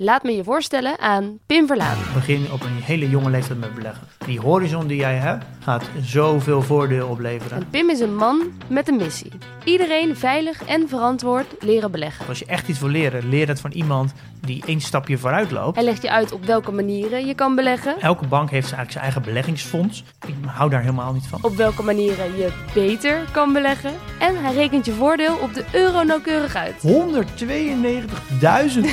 [0.00, 1.96] Laat me je voorstellen aan Pim Verlaan.
[2.14, 4.06] Begin op een hele jonge leeftijd met beleggen.
[4.26, 7.58] Die horizon die jij hebt, gaat zoveel voordeel opleveren.
[7.58, 9.32] En Pim is een man met een missie.
[9.64, 12.26] Iedereen veilig en verantwoord leren beleggen.
[12.26, 14.12] Als je echt iets wil leren, leer het van iemand
[14.48, 15.76] die één stapje vooruit loopt.
[15.76, 18.00] Hij legt je uit op welke manieren je kan beleggen.
[18.00, 20.04] Elke bank heeft eigenlijk zijn eigen beleggingsfonds.
[20.26, 21.38] Ik hou daar helemaal niet van.
[21.42, 23.92] Op welke manieren je beter kan beleggen.
[24.18, 26.74] En hij rekent je voordeel op de euro nauwkeurig uit.
[26.86, 26.90] 192.000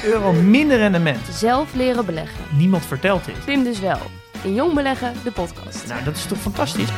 [0.04, 1.28] euro minder rendement.
[1.32, 2.44] Zelf leren beleggen.
[2.58, 3.46] Niemand vertelt dit.
[3.46, 4.00] Pim dus wel.
[4.44, 5.88] In Jong Beleggen, de podcast.
[5.88, 6.90] Nou, dat is toch fantastisch?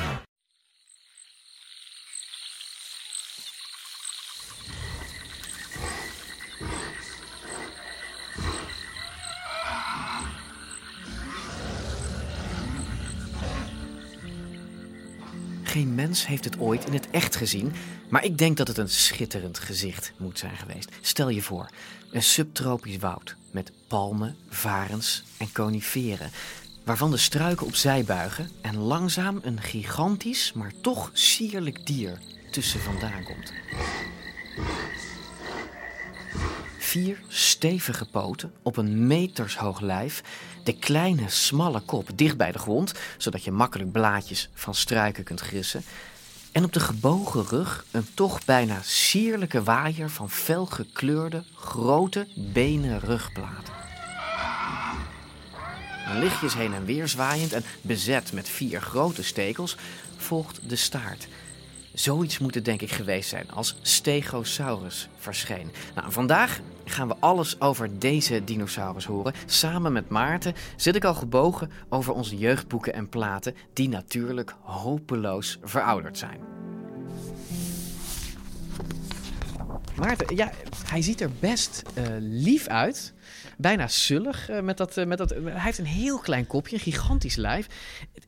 [15.77, 17.73] Geen mens heeft het ooit in het echt gezien,
[18.09, 20.91] maar ik denk dat het een schitterend gezicht moet zijn geweest.
[21.01, 21.69] Stel je voor,
[22.11, 26.31] een subtropisch woud met palmen, varens en coniferen,
[26.83, 32.19] waarvan de struiken opzij buigen en langzaam een gigantisch, maar toch sierlijk dier
[32.51, 33.53] tussen vandaan komt.
[36.77, 40.23] Vier stevige poten op een metershoog lijf,
[40.67, 45.41] de kleine smalle kop dicht bij de grond, zodat je makkelijk blaadjes van struiken kunt
[45.41, 45.83] grissen.
[46.51, 53.73] En op de gebogen rug een toch bijna sierlijke waaier van felgekleurde, grote benen rugplaten.
[56.13, 59.77] Lichtjes heen en weer zwaaiend en bezet met vier grote stekels
[60.17, 61.27] volgt de staart.
[61.97, 65.71] Zoiets moet het denk ik geweest zijn als Stegosaurus verscheen.
[65.95, 69.33] Nou, vandaag gaan we alles over deze dinosaurus horen.
[69.45, 75.57] Samen met Maarten zit ik al gebogen over onze jeugdboeken en platen, die natuurlijk hopeloos
[75.63, 76.39] verouderd zijn.
[79.95, 80.51] Maarten, ja,
[80.85, 83.13] hij ziet er best uh, lief uit.
[83.57, 84.49] Bijna zullig.
[84.49, 87.67] Uh, met dat, uh, met dat, hij heeft een heel klein kopje, een gigantisch lijf.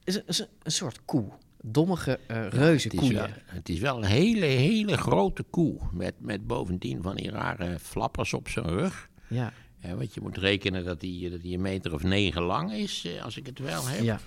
[0.04, 1.32] Het is, een soort koe
[1.62, 5.78] dommige uh, ja, het, is wel, het is wel een hele, hele grote koe.
[5.92, 9.10] Met, met bovendien van die rare flappers op zijn rug.
[9.28, 9.54] Ja.
[9.86, 13.06] Uh, want je moet rekenen dat hij dat die een meter of negen lang is,
[13.06, 14.04] uh, als ik het wel heb.
[14.04, 14.20] Ja.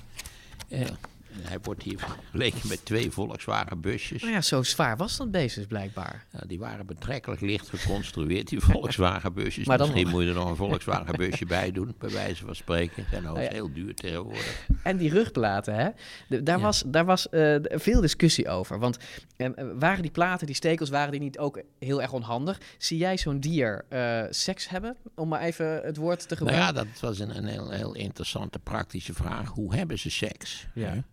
[1.40, 4.22] Hij wordt hier vergeleken met twee Volkswagen busjes.
[4.22, 6.26] Nou ja, zo zwaar was dat beest dus blijkbaar.
[6.32, 9.66] Ja, die waren betrekkelijk licht geconstrueerd, die Volkswagen busjes.
[9.66, 10.14] Maar dan Misschien nog.
[10.14, 13.04] moet je er nog een Volkswagen busje bij doen, bij wijze van spreken.
[13.10, 13.50] Zijn nou, ja.
[13.50, 14.66] heel duur tegenwoordig.
[14.82, 15.88] En die rugplaten, hè?
[16.28, 18.78] De, daar was, daar was eh, veel discussie over.
[18.78, 18.96] Want
[19.36, 19.48] eh,
[19.78, 22.60] waren die platen, die stekels, waren die niet ook heel erg onhandig?
[22.78, 24.96] Zie jij zo'n dier eh, seks hebben?
[25.14, 26.74] Om maar even het woord te Nou gebruiken.
[26.74, 29.48] ja, dat was een, een heel, heel interessante praktische vraag.
[29.48, 30.66] Hoe hebben ze seks?
[30.74, 31.04] Ja.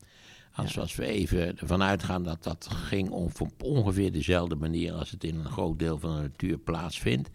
[0.62, 5.12] Als, als we even ervan uitgaan dat dat ging om, op ongeveer dezelfde manier als
[5.12, 7.30] het in een groot deel van de natuur plaatsvindt,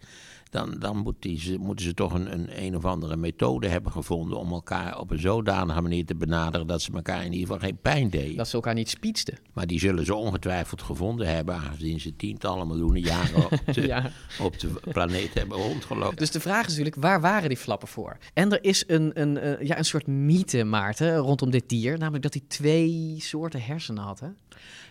[0.55, 3.91] dan, dan moet die, ze, moeten ze toch een, een een of andere methode hebben
[3.91, 7.67] gevonden om elkaar op een zodanige manier te benaderen dat ze elkaar in ieder geval
[7.67, 8.35] geen pijn deden.
[8.37, 9.37] Dat ze elkaar niet spietsten.
[9.53, 14.11] Maar die zullen ze ongetwijfeld gevonden hebben, aangezien ze tientallen miljoenen jaren op de, Ja.
[14.39, 16.15] op de planeet hebben rondgelopen.
[16.17, 18.17] Dus de vraag is natuurlijk, waar waren die flappen voor?
[18.33, 21.97] En er is een, een, eh, ja, een soort mythe, Maarten, rondom dit dier.
[21.97, 24.27] Namelijk dat hij twee soorten hersenen had, hè?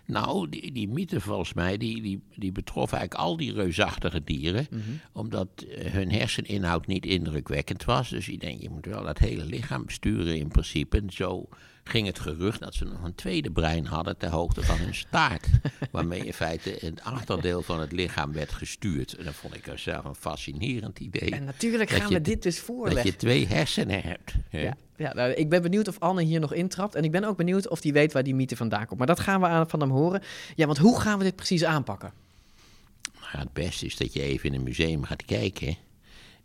[0.07, 4.67] Nou, die, die mythe volgens mij, die, die, die betrof eigenlijk al die reusachtige dieren.
[5.13, 8.09] Omdat eh, hun herseninhoud niet indrukwekkend was.
[8.09, 10.97] Dus je denkt, je moet wel dat hele lichaam besturen in principe.
[10.97, 11.49] En zo
[11.85, 15.47] ging het gerucht dat ze nog een tweede brein hadden ter hoogte van hun staart.
[15.91, 19.13] waarmee in feite het achterdeel van het lichaam werd gestuurd.
[19.13, 21.31] En dat vond ik zelf een fascinerend idee.
[21.31, 23.05] En natuurlijk Dat gaan je- we dit dus dat voorleggen.
[23.07, 24.33] je twee hersenen hebt.
[24.49, 24.61] hè.
[24.61, 26.95] Ja, ja nou, ik ben benieuwd of Anne hier nog intrapt.
[26.95, 28.99] En ik ben ook benieuwd of hij weet waar die mythe vandaan komt.
[28.99, 30.23] Maar dat gaan we aan, van hem horen.
[30.55, 32.13] Ja, want hoe gaan we dit precies aanpakken?
[33.33, 35.77] Nou het beste is dat je even in een museum gaat kijken.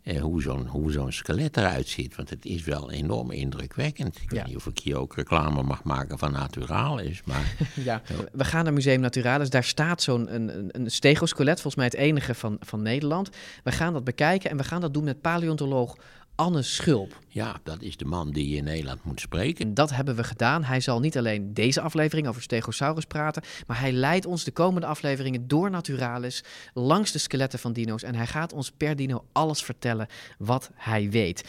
[0.02, 2.16] Eh, hoe zo'n zo'n skelet eruit ziet.
[2.16, 4.16] Want het is wel enorm indrukwekkend.
[4.16, 4.36] Ik Ja.
[4.36, 7.22] weet niet of ik hier ook reclame mag maken van Naturalis.
[7.24, 8.02] Maar Ja,
[8.32, 9.50] we gaan naar Museum Naturalis.
[9.50, 13.30] Daar staat zo'n een, een stegoskelet, volgens mij het enige van, van Nederland.
[13.64, 15.96] We gaan dat bekijken en we gaan dat doen met paleontoloog
[16.40, 17.18] Anne Schulp.
[17.28, 19.64] ja, dat is de man die je in Nederland moet spreken.
[19.64, 20.64] En dat hebben we gedaan.
[20.64, 24.86] Hij zal niet alleen deze aflevering over Stegosaurus praten, maar hij leidt ons de komende
[24.86, 26.44] afleveringen door Naturalis,
[26.74, 28.02] langs de skeletten van dino's.
[28.02, 30.06] En hij gaat ons per dino alles vertellen
[30.38, 31.44] wat hij weet.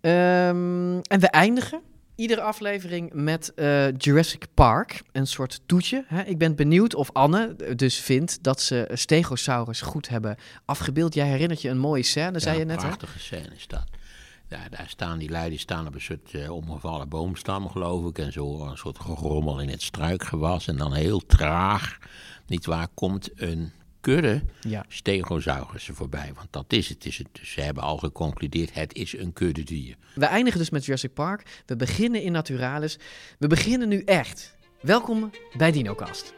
[0.00, 1.80] Ehm, en we eindigen
[2.14, 6.04] iedere aflevering met eh, Jurassic Park, een soort toetje.
[6.06, 6.22] Hè?
[6.22, 11.14] Ik ben benieuwd of Anne dus vindt dat ze Stegosaurus goed hebben afgebeeld.
[11.14, 12.82] Jij herinnert je een mooie scène, zei je net.
[12.82, 12.86] Hè?
[12.86, 13.84] prachtige scène is dat.
[14.52, 18.18] Ja, daar staan die lui, die staan op een soort eh, omgevallen boomstam, geloof ik.
[18.18, 20.68] En zo een soort gerommel in het struikgewas.
[20.68, 21.98] En dan heel traag,
[22.46, 24.84] niet waar, komt een kudde Ja.
[24.88, 26.32] stegosaurussen voorbij.
[26.34, 27.04] Want dat is het.
[27.06, 27.28] Is het.
[27.42, 29.96] Ze hebben al geconcludeerd, het is een kuddedier.
[30.14, 31.62] We eindigen dus met Jurassic Park.
[31.66, 32.98] We beginnen in Naturalis.
[33.38, 34.54] We beginnen nu echt.
[34.80, 36.34] Welkom bij DinoCast.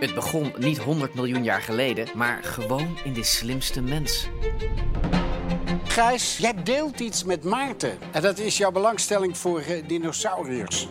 [0.00, 4.28] Het begon niet 100 miljoen jaar geleden, maar gewoon in de slimste mens.
[5.84, 7.98] Gijs, jij deelt iets met Maarten.
[8.12, 10.88] En dat is jouw belangstelling voor eh, dinosauriërs.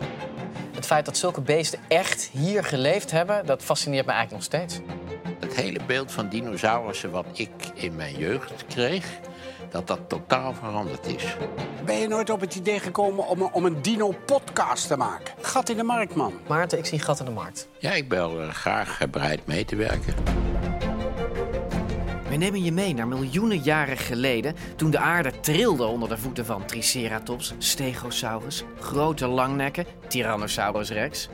[0.74, 4.80] Het feit dat zulke beesten echt hier geleefd hebben, dat fascineert me eigenlijk nog steeds.
[5.40, 9.06] Het hele beeld van dinosaurussen wat ik in mijn jeugd kreeg,
[9.70, 11.36] dat dat totaal veranderd is.
[11.84, 15.34] Ben je nooit op het idee gekomen om, een- om een dino-podcast te maken?
[15.40, 16.32] Gat in de markt, man.
[16.48, 17.68] Maarten, ik zie gat in de markt.
[17.78, 20.14] Ja, ik ben er graag bereid mee te werken.
[22.28, 26.46] We nemen je mee naar miljoenen jaren geleden, toen de aarde trilde onder de voeten
[26.46, 31.28] van Triceratops, Stegosaurus, grote langnekken, Tyrannosaurus rex.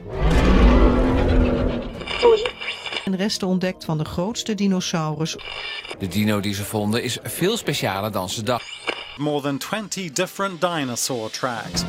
[3.04, 5.36] En resten ontdekt van de grootste dinosaurus
[5.98, 8.94] De dino die ze vonden is veel specialer dan ze dachten.
[9.16, 11.84] more than 20 different dinosaur tracks.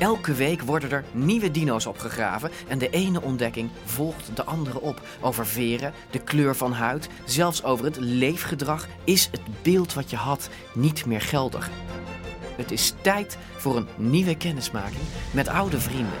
[0.00, 5.00] Elke week worden er nieuwe dino's opgegraven en de ene ontdekking volgt de andere op.
[5.20, 10.16] Over veren, de kleur van huid, zelfs over het leefgedrag is het beeld wat je
[10.16, 11.70] had niet meer geldig.
[12.56, 16.18] Het is tijd voor een nieuwe kennismaking met oude vrienden.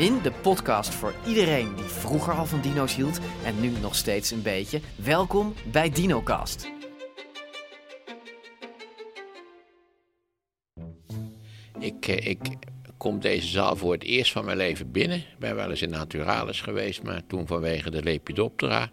[0.00, 4.30] In de podcast voor iedereen die vroeger al van dino's hield en nu nog steeds
[4.30, 4.80] een beetje.
[4.96, 6.70] Welkom bij DinoCast.
[11.78, 12.38] Ik, eh, ik
[12.96, 15.18] kom deze zaal voor het eerst van mijn leven binnen.
[15.18, 18.90] Ik ben wel eens in Naturalis geweest, maar toen vanwege de Lepidoptera,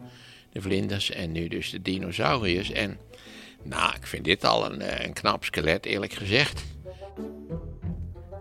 [0.51, 2.71] de vlinders, en nu dus de dinosauriërs.
[2.71, 2.97] En
[3.63, 6.63] nou, ik vind dit al een, eh, een knap skelet, eerlijk gezegd.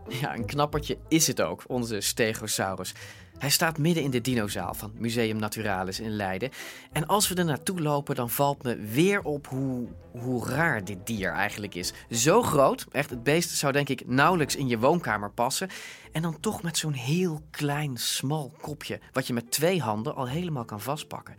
[0.20, 2.94] Ja, een knappertje is het ook, onze Stegosaurus.
[3.38, 6.50] Hij staat midden in de dinozaal van Museum Naturalis in Leiden.
[6.92, 11.06] En als we er naartoe lopen, dan valt me weer op hoe, hoe raar dit
[11.06, 11.92] dier eigenlijk is.
[12.10, 15.68] Zo groot, echt, het beest zou denk ik nauwelijks in je woonkamer passen.
[16.12, 20.28] En dan toch met zo'n heel klein, smal kopje, wat je met twee handen al
[20.28, 21.34] helemaal kan vastpakken.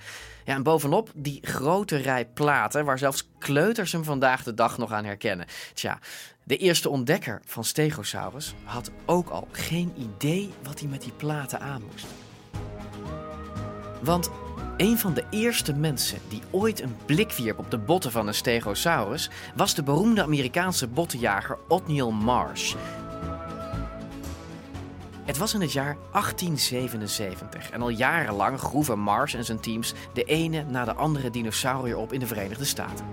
[0.46, 4.92] Ja, en bovenop die grote rij platen, waar zelfs kleuters hem vandaag de dag nog
[4.92, 5.48] aan herkennen.
[5.74, 6.00] Tja,
[6.48, 11.60] de eerste ontdekker van Stegosaurus had ook al geen idee wat hij met die platen
[11.60, 12.06] aan moest.
[14.02, 14.30] Want
[14.78, 18.34] een van de eerste mensen die ooit een blik wierp op de botten van een
[18.34, 22.76] Stegosaurus was de beroemde Amerikaanse bottenjager Othniel Marsh.
[25.26, 30.24] Het was in het jaar 1877 en al jarenlang groeven Marsh en zijn teams de
[30.24, 33.06] ene na de andere dinosaurier op in de Verenigde Staten.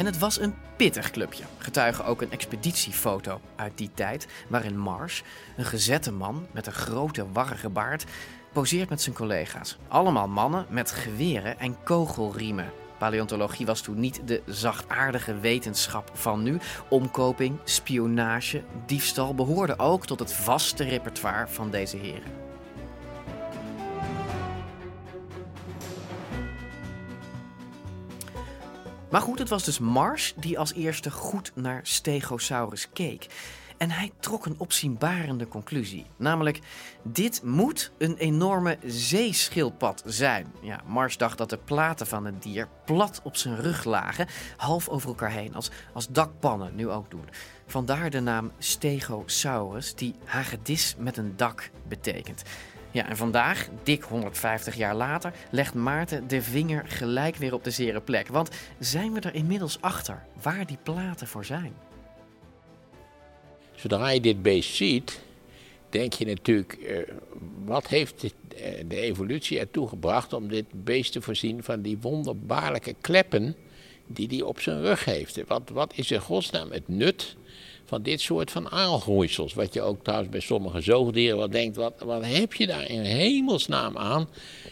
[0.00, 1.44] En het was een pittig clubje.
[1.58, 5.20] Getuige ook een expeditiefoto uit die tijd, waarin Marsh,
[5.56, 8.04] een gezette man met een grote warrige baard,
[8.52, 9.78] poseert met zijn collega's.
[9.88, 12.72] Allemaal mannen met geweren en kogelriemen.
[12.98, 16.58] Paleontologie was toen niet de zachtaardige wetenschap van nu.
[16.88, 22.49] Omkoping, spionage, diefstal behoorden ook tot het vaste repertoire van deze heren.
[29.10, 33.26] Maar goed, het was dus Marsh die als eerste goed naar Stegosaurus keek.
[33.76, 36.06] En hij trok een opzienbarende conclusie.
[36.16, 36.60] Namelijk,
[37.02, 40.52] dit moet een enorme zeeschildpad zijn.
[40.60, 44.26] Ja, Marsh dacht dat de platen van het dier plat op zijn rug lagen,
[44.56, 47.28] half over elkaar heen, als, als dakpannen nu ook doen.
[47.66, 52.42] Vandaar de naam Stegosaurus, die hagedis met een dak betekent.
[52.92, 57.70] Ja, en vandaag, dik 150 jaar later, legt Maarten de vinger gelijk weer op de
[57.70, 58.28] zere plek.
[58.28, 61.72] Want zijn we er inmiddels achter waar die platen voor zijn?
[63.74, 65.20] Zodra je dit beest ziet,
[65.90, 66.98] denk je natuurlijk, eh,
[67.64, 68.30] wat heeft eh,
[68.86, 73.56] de evolutie ertoe gebracht om dit beest te voorzien van die wonderbaarlijke kleppen
[74.06, 75.46] die hij op zijn rug heeft?
[75.46, 77.36] Wat, wat is in godsnaam het nut
[77.90, 79.54] van dit soort van aalgroeisels?
[79.54, 83.00] Wat je ook trouwens bij sommige zoogdieren wel denkt, wat, wat heb je daar in
[83.00, 84.28] hemelsnaam aan?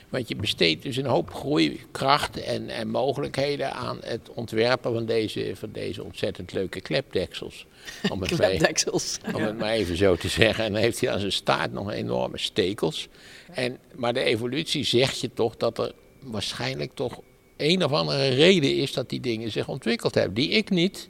[0.08, 5.52] Want je besteedt dus een hoop groeikracht en, en mogelijkheden aan het ontwerpen van deze,
[5.54, 7.66] van deze ontzettend leuke klepdeksels.
[8.12, 9.18] Om het, Klepdeksels.
[9.34, 10.64] om het maar even zo te zeggen.
[10.64, 13.08] En dan heeft hij aan zijn staart nog enorme stekels.
[13.52, 17.20] En, maar de evolutie zegt je toch dat er waarschijnlijk toch
[17.56, 20.34] een of andere reden is dat die dingen zich ontwikkeld hebben.
[20.34, 21.08] Die ik niet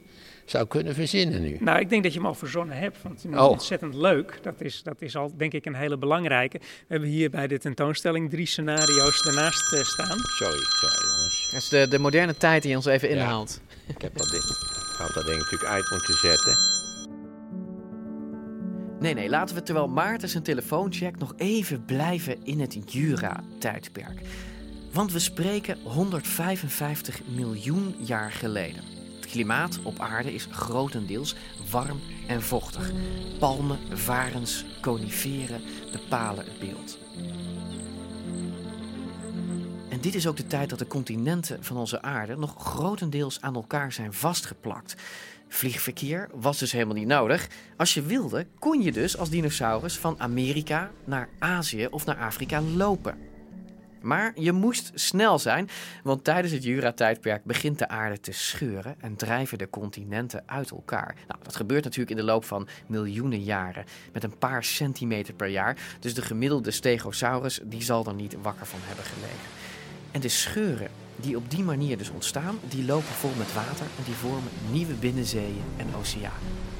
[0.49, 1.57] zou kunnen verzinnen nu.
[1.59, 3.49] Nou, ik denk dat je hem al verzonnen hebt, want het is Oh.
[3.49, 4.39] ontzettend leuk.
[4.41, 6.57] Dat is, dat is al, denk ik, een hele belangrijke.
[6.59, 10.17] We hebben hier bij de tentoonstelling drie scenario's ernaast eh, staan.
[10.19, 11.49] Sorry, sorry jongens.
[11.51, 13.15] Dat is de, de moderne tijd die ons even Ja.
[13.15, 13.61] inhaalt.
[13.87, 16.57] Ik heb dat ding, ik had dat ding natuurlijk uit moeten zetten.
[18.99, 24.21] Nee, nee, laten we terwijl Maarten zijn telefoon checkt nog even blijven in het Jura-tijdperk.
[24.93, 28.83] Want we spreken 155 miljoen jaar geleden.
[29.29, 31.35] Klimaat op aarde is grotendeels
[31.69, 32.91] warm en vochtig.
[33.39, 36.97] Palmen, varens, coniferen bepalen het beeld.
[39.89, 43.55] En dit is ook de tijd dat de continenten van onze aarde nog grotendeels aan
[43.55, 44.95] elkaar zijn vastgeplakt.
[45.47, 47.47] Vliegverkeer was dus helemaal niet nodig.
[47.77, 52.61] Als je wilde, kon je dus als dinosaurus van Amerika naar Azië of naar Afrika
[52.61, 53.28] lopen.
[54.01, 55.69] Maar je moest snel zijn,
[56.03, 61.15] want tijdens het Jura-tijdperk begint de aarde te scheuren en drijven de continenten uit elkaar.
[61.27, 65.47] Nou, dat gebeurt natuurlijk in de loop van miljoenen jaren, met een paar centimeter per
[65.47, 65.77] jaar.
[65.99, 69.49] Dus de gemiddelde Stegosaurus die zal er niet wakker van hebben gelegen.
[70.11, 74.03] En de scheuren die op die manier dus ontstaan, die lopen vol met water en
[74.05, 76.78] die vormen nieuwe binnenzeeën en oceanen.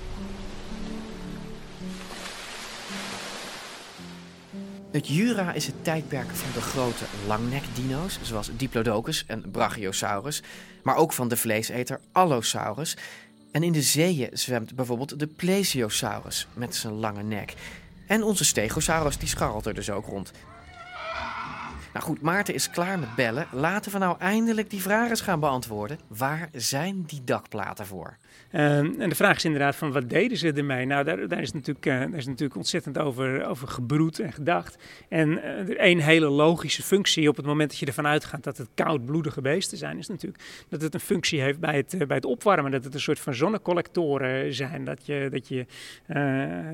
[4.92, 10.42] Het Jura is het tijdperk van de grote langnekdino's, zoals Diplodocus en Brachiosaurus,
[10.84, 12.98] maar ook van de vleeseter Allosaurus.
[13.52, 17.54] En in de zeeën zwemt bijvoorbeeld de Plesiosaurus met zijn lange nek.
[18.08, 20.32] En onze Stegosaurus die scharrelt er dus ook rond.
[21.94, 23.48] Nou goed, Maarten is klaar met bellen.
[23.52, 26.00] Laten we nou eindelijk die vragen eens gaan beantwoorden.
[26.08, 28.18] Waar zijn die dakplaten voor?
[28.54, 30.86] Um, en de vraag is inderdaad van wat deden ze ermee?
[30.86, 34.78] Nou, daar, daar, is, natuurlijk, uh, daar is natuurlijk ontzettend over, over gebroed en gedacht.
[35.10, 35.42] En uh,
[35.78, 39.78] één hele logische functie op het moment dat je ervan uitgaat dat het koudbloedige beesten
[39.78, 42.72] zijn, is natuurlijk dat het een functie heeft bij het, uh, bij het opwarmen.
[42.72, 44.84] Dat het een soort van zonnecollectoren zijn.
[44.84, 45.66] Dat, je, dat, je,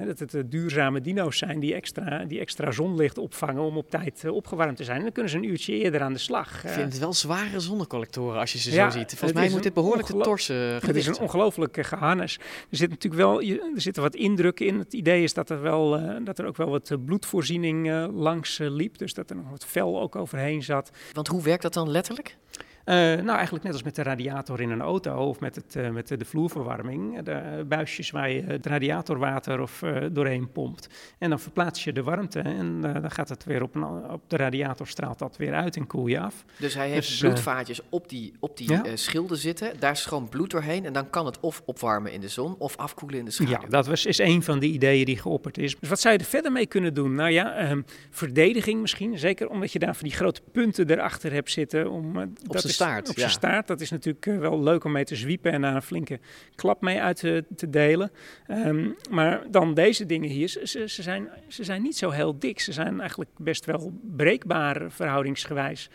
[0.05, 4.77] dat het duurzame dino's zijn die extra, die extra zonlicht opvangen om op tijd opgewarmd
[4.77, 5.03] te zijn.
[5.15, 6.63] Kunnen ze een uurtje eerder aan de slag.
[6.63, 9.09] Ik vind het wel zware zonnecollectoren als je ze ja, zo ziet.
[9.09, 10.55] Volgens mij moet dit behoorlijk te torsen.
[10.55, 12.37] Het is een ongelooflijk geharnes.
[12.69, 14.79] Er zit natuurlijk wel, er zitten wat indrukken in.
[14.79, 18.59] Het idee is dat er, wel, uh, dat er ook wel wat bloedvoorziening uh, langs
[18.59, 18.97] uh, liep.
[18.97, 20.91] Dus dat er nog wat vel ook overheen zat.
[21.13, 22.37] Want hoe werkt dat dan letterlijk?
[22.85, 25.89] Uh, nou, eigenlijk net als met de radiator in een auto of met, het, uh,
[25.89, 27.21] met de, vloerverwarming.
[27.21, 30.89] De buisjes waar je het radiatorwater of, uh, doorheen pompt.
[31.17, 34.37] En dan verplaats je de warmte en dan gaat het weer op, een, op de
[34.37, 36.45] radiator straalt dat weer uit en koel je af.
[36.59, 38.95] Dus hij heeft dus, bloedvaatjes op die, op die ja?
[38.95, 39.79] schilden zitten.
[39.79, 43.19] Daar stroomt bloed doorheen en dan kan het of opwarmen in de zon of afkoelen
[43.19, 43.51] in de schaduw.
[43.51, 45.75] Ja, dat was, is een van de ideeën die geopperd is.
[45.79, 47.15] Dus wat zou je er verder mee kunnen doen?
[47.15, 49.17] Nou ja, um, verdediging misschien.
[49.17, 51.91] Zeker omdat je daar van die grote punten erachter hebt zitten.
[51.91, 53.09] Om, dat staart.
[53.09, 53.33] Op zijn ja.
[53.33, 53.67] staart.
[53.67, 56.19] Dat is natuurlijk uh, wel leuk om mee te zwiepen en daar een flinke
[56.55, 58.11] klap mee uit te, te delen.
[58.47, 62.59] Um, maar dan deze dingen hier, ze, ze, zijn, ze zijn niet zo heel dik.
[62.59, 65.89] Ze zijn eigenlijk best wel breekbaar verhoudingsgewijs.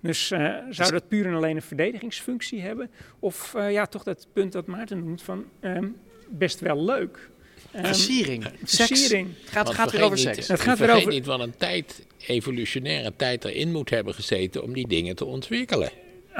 [0.00, 2.90] Dus uh, zou dat puur en alleen een verdedigingsfunctie hebben?
[3.18, 5.96] Of uh, ja, toch dat punt dat Maarten noemt van um,
[6.28, 7.30] best wel leuk.
[7.76, 8.46] Um, versiering.
[8.64, 9.28] Versiering.
[9.36, 9.50] Seks.
[9.50, 10.48] Gaat, gaat weer over niet, seks.
[10.48, 11.12] Het gaat weer over...
[11.12, 15.90] niet wat een tijd, evolutionaire tijd erin moet hebben gezeten om die dingen te ontwikkelen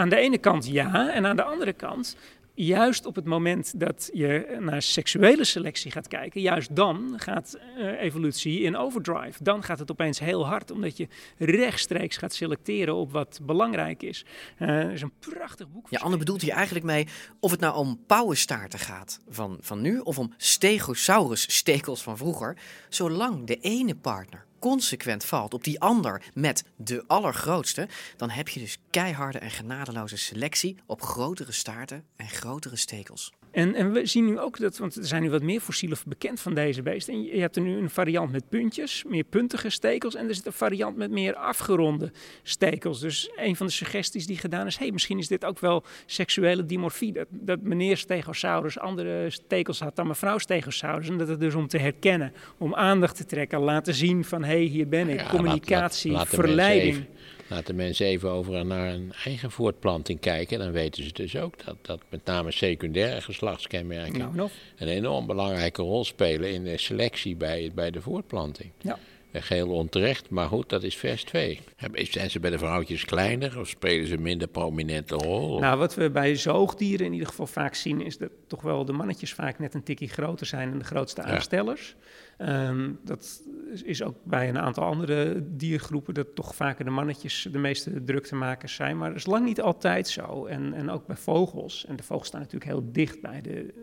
[0.01, 2.17] aan de ene kant ja, en aan de andere kant,
[2.55, 8.01] juist op het moment dat je naar seksuele selectie gaat kijken, juist dan gaat uh,
[8.01, 9.43] evolutie in overdrive.
[9.43, 14.25] Dan gaat het opeens heel hard, omdat je rechtstreeks gaat selecteren op wat belangrijk is.
[14.59, 15.87] Uh, er is een prachtig boek.
[15.91, 17.07] Ja, Anne bedoelt hier eigenlijk mee
[17.41, 22.57] of het nou om pauwenstaarten gaat van, van nu, of om stegosaurus-stekels van vroeger.
[22.89, 28.61] Zolang de ene partner consequent valt op die ander met de allergrootste, dan heb je
[28.61, 33.33] dus keiharde en genadeloze selectie op grotere staarten en grotere stekels.
[33.51, 36.41] En, en, we zien nu ook dat, want er zijn nu wat meer fossielen bekend
[36.41, 37.15] van deze beesten.
[37.15, 40.15] En je, hebt er nu een variant met puntjes, meer puntige stekels.
[40.15, 43.01] En er zit een variant met meer afgeronde stekels.
[43.01, 46.67] Dus een van de suggesties die gedaan is: hey, misschien is dit ook wel seksuele
[46.67, 47.13] dimorfie.
[47.13, 51.09] Dat, dat meneer Stegosaurus andere stekels had dan mevrouw Stegosaurus.
[51.09, 54.49] En dat het dus om te herkennen, om aandacht te trekken, laten zien van: hé,
[54.49, 55.21] hey, hier ben ik.
[55.21, 57.07] Ja, Communicatie, laat, laat, laat verleiding.
[57.51, 60.59] Laten mensen even over naar een eigen voortplanting kijken.
[60.59, 65.83] Dan weten ze dus ook dat, dat met name secundaire geslachtskenmerken nou, een enorm belangrijke
[65.83, 68.71] rol spelen in de selectie bij, bij de voortplanting.
[68.81, 68.99] Ja.
[69.33, 71.61] Geheel onterecht, maar goed, dat is vers 2.
[71.93, 75.59] Zijn ze bij de vrouwtjes kleiner of spelen ze een minder prominente rol?
[75.59, 78.93] Nou, wat we bij zoogdieren in ieder geval vaak zien, is dat toch wel de
[78.93, 81.95] mannetjes vaak net een tikje groter zijn dan de grootste aanstellers.
[81.99, 82.05] Ja.
[82.43, 83.43] Um, dat
[83.85, 88.75] is ook bij een aantal andere diergroepen dat toch vaker de mannetjes de meeste druktemakers
[88.75, 88.99] zijn.
[88.99, 90.47] Maar dat is lang niet altijd zo.
[90.47, 91.87] En, en ook bij vogels.
[91.87, 93.75] En de vogels staan natuurlijk heel dicht bij de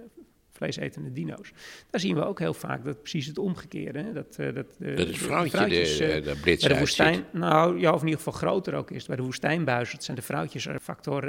[0.57, 1.51] vleesetende dino's.
[1.89, 3.99] Daar zien we ook heel vaak dat precies het omgekeerde.
[3.99, 6.55] hè, Dat, eh, dat, eh, Dat het de vrouwtje vrouwtjes, de, eh, de, de bij
[6.55, 6.77] de uitziet.
[6.77, 9.05] woestijn, nou ja, of in ieder geval groter ook is.
[9.05, 11.27] Bij de woestijnbuizerd zijn de vrouwtjes er factor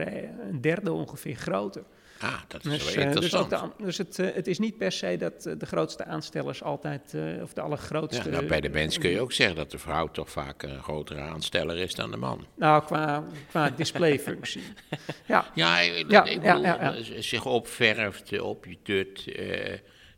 [0.48, 1.82] een derde ongeveer groter.
[2.20, 3.50] Ah, dat is Dus, wel eh, dus, interessant.
[3.50, 7.14] de dus het, eh, het is niet per se dat eh, de grootste aanstellers altijd,
[7.42, 8.24] of de allergrootste...
[8.24, 10.82] Ja, nou, bij de mens kun je ook zeggen dat de vrouw toch vaak een
[10.82, 12.46] grotere aansteller is dan de man.
[12.54, 14.62] Nou, qua, qua displayfunctie.
[15.26, 15.50] ja.
[15.54, 19.24] Ja, ik, Ja, ik bedoel, ja, zich opverft, op je tut,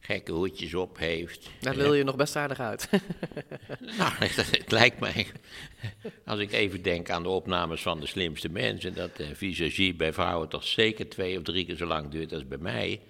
[0.00, 1.50] gekke hoedjes op heeft.
[1.60, 2.88] Daar Eh, wil je nog best aardig uit.
[3.98, 5.26] Nou, het, het lijkt mij,
[6.24, 10.12] als ik even denk aan de opnames van de slimste mensen, dat de visagie bij
[10.12, 13.00] vrouwen toch zeker twee of drie keer zo lang duurt als bij mij.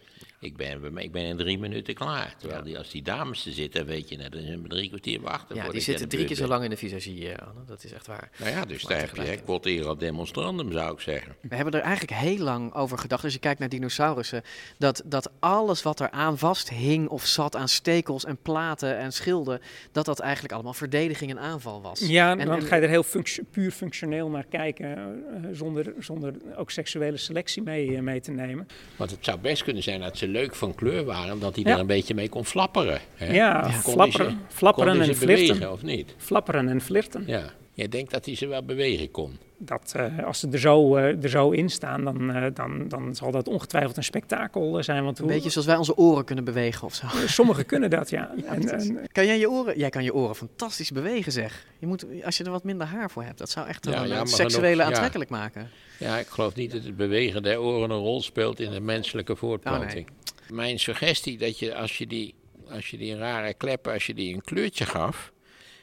[0.42, 2.34] Ik ben, ik ben in drie minuten klaar.
[2.38, 5.20] Terwijl die, als die dames er zitten, weet je, net, dan zijn we drie kwartier
[5.20, 5.56] wachten.
[5.56, 7.64] Ja, die zitten drie keer zo lang in de visagie, eh, Anne.
[7.66, 8.30] Dat is echt waar.
[8.38, 11.36] Nou ja, dus Maar daar heb je hè, erat demonstrandum, zou ik zeggen.
[11.40, 14.42] We hebben er eigenlijk heel lang over gedacht, als je kijkt naar dinosaurussen,
[14.78, 19.12] dat, dat alles wat er aan vast hing of zat aan stekels en platen en
[19.12, 19.60] schilden,
[19.92, 22.00] dat dat eigenlijk allemaal verdediging en aanval was.
[22.06, 23.04] Ja, En- dan en- ga je er heel
[23.50, 28.68] puur functioneel naar kijken, eh, zonder, zonder ook seksuele selectie mee, eh, mee te nemen.
[28.96, 31.72] Want het zou best kunnen zijn dat ze leuk van kleur waren, dat hij Ja.
[31.72, 33.00] er een beetje mee kon flapperen.
[33.14, 33.32] Hè?
[33.32, 35.72] Ja, Konden flapperen, flapperen en bewegen, flirten.
[35.72, 36.14] of niet?
[36.16, 37.24] Flapperen en flirten.
[37.26, 37.42] Ja.
[37.80, 39.38] Jij denkt dat hij ze wel bewegen kon.
[39.58, 43.14] Dat, eh, als ze er zo, eh, er zo in staan, dan, eh, dan, dan
[43.14, 45.04] zal dat ongetwijfeld een spektakel zijn.
[45.04, 47.06] Want Een hoe, beetje zoals wij onze oren kunnen bewegen of zo.
[47.26, 48.34] sommigen kunnen dat, ja.
[48.46, 49.78] en, Kan jij je oren?
[49.78, 51.66] Jij kan je oren fantastisch bewegen, zeg.
[51.78, 54.26] Je moet, als je er wat minder haar voor hebt, dat zou echt Ja, een
[54.26, 54.84] seksuele genoeg, ja.
[54.86, 55.70] aantrekkelijk maken.
[55.98, 59.32] Ja, ik geloof niet dat het bewegen der oren een rol speelt in de menselijke
[59.32, 60.08] Oh, voortplanting.
[60.48, 62.34] Mijn suggestie dat je als je die,
[62.70, 65.32] als je die rare kleppen, als je die een kleurtje gaf,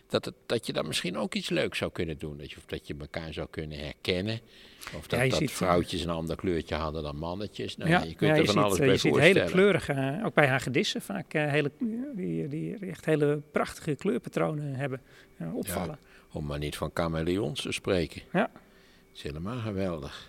[0.07, 2.37] dat, het, dat je dan misschien ook iets leuks zou kunnen doen.
[2.37, 4.39] Dat je, of dat je elkaar zou kunnen herkennen.
[4.97, 7.77] Of dat, Ja, dat ziet- vrouwtjes een ander kleurtje hadden dan mannetjes.
[7.77, 9.37] Nou, ja, je kunt ja, er van ziet, alles eh, bij je ziet voorstellen.
[9.41, 11.71] hele kleurige, ook bij hagedissen vaak eh, hele,
[12.15, 15.01] die, die echt hele prachtige kleurpatronen hebben,
[15.37, 15.99] eh, opvallen.
[16.31, 18.21] Om maar niet van chameleons te spreken.
[18.33, 18.39] Ja.
[18.53, 18.61] Dat
[19.15, 20.27] is helemaal geweldig.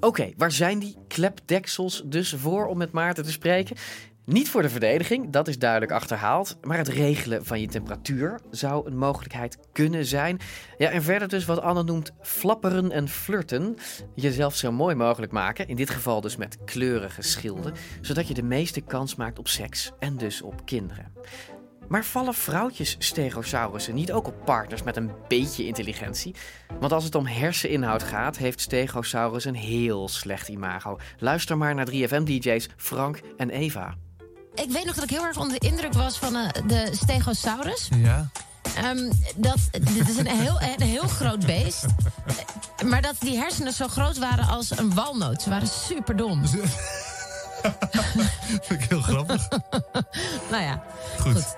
[0.00, 3.76] Oké, waar zijn die klepdeksels dus voor om met Maarten te spreken?
[4.24, 6.56] Niet voor de verdediging, dat is duidelijk achterhaald.
[6.60, 10.40] Maar het regelen van je temperatuur zou een mogelijkheid kunnen zijn.
[10.78, 13.76] Ja, en verder dus wat Anne noemt flapperen en flirten.
[14.14, 17.74] Jezelf zo mooi mogelijk maken, in dit geval dus met kleurige schilden.
[18.00, 21.12] Zodat je de meeste kans maakt op seks en dus op kinderen.
[21.88, 26.34] Maar vallen vrouwtjes stegosaurussen niet ook op partners met een beetje intelligentie?
[26.80, 30.98] Want als het om herseninhoud gaat, heeft Stegosaurus een heel slecht imago.
[31.18, 33.94] Luister maar naar 3FM-DJ's Frank en Eva.
[34.54, 37.88] Ik weet nog dat ik heel erg onder de indruk was van eh, de Stegosaurus.
[37.96, 38.30] Ja.
[38.76, 41.84] Ehm, dat, dit is een heel, een heel groot beest.
[42.86, 45.42] Maar dat die hersenen zo groot waren als een walnoot.
[45.42, 46.42] Ze waren super dom.
[48.66, 49.48] Vind ik heel grappig.
[50.50, 50.84] nou ja,
[51.22, 51.54] Goed.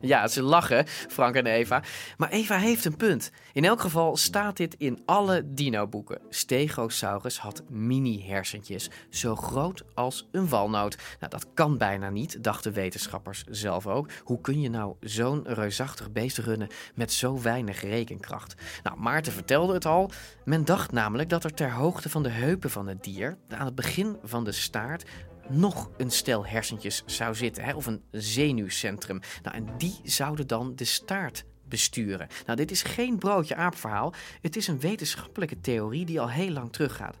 [0.00, 1.82] Ja, ze lachen, Frank en Eva.
[2.16, 3.30] Maar Eva heeft een punt.
[3.52, 6.20] In elk geval staat dit in alle dino-boeken.
[6.28, 10.96] Stegosaurus had mini-hersentjes, zo groot als een walnoot.
[11.20, 14.08] Nou, dat kan bijna niet, dachten wetenschappers zelf ook.
[14.22, 18.54] Hoe kun je nou zo'n reusachtig beest runnen met zo weinig rekenkracht?
[18.82, 20.10] Nou, Maarten vertelde het al.
[20.44, 23.74] Men dacht namelijk dat er ter hoogte van de heupen van het dier, aan het
[23.74, 25.04] begin van de staart,
[25.48, 29.20] nog een stel hersentjes zou zitten, hè, of een zenuwcentrum.
[29.42, 32.28] Nou, en die zouden dan de staart besturen.
[32.46, 34.14] Nou, dit is geen broodje aapverhaal.
[34.40, 37.16] Het is een wetenschappelijke theorie die al heel lang teruggaat.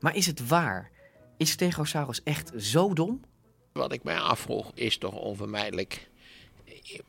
[0.00, 0.90] Maar is het waar?
[1.36, 3.20] Is Stegosaurus echt zo dom?
[3.72, 6.10] Wat ik mij afvroeg is toch onvermijdelijk.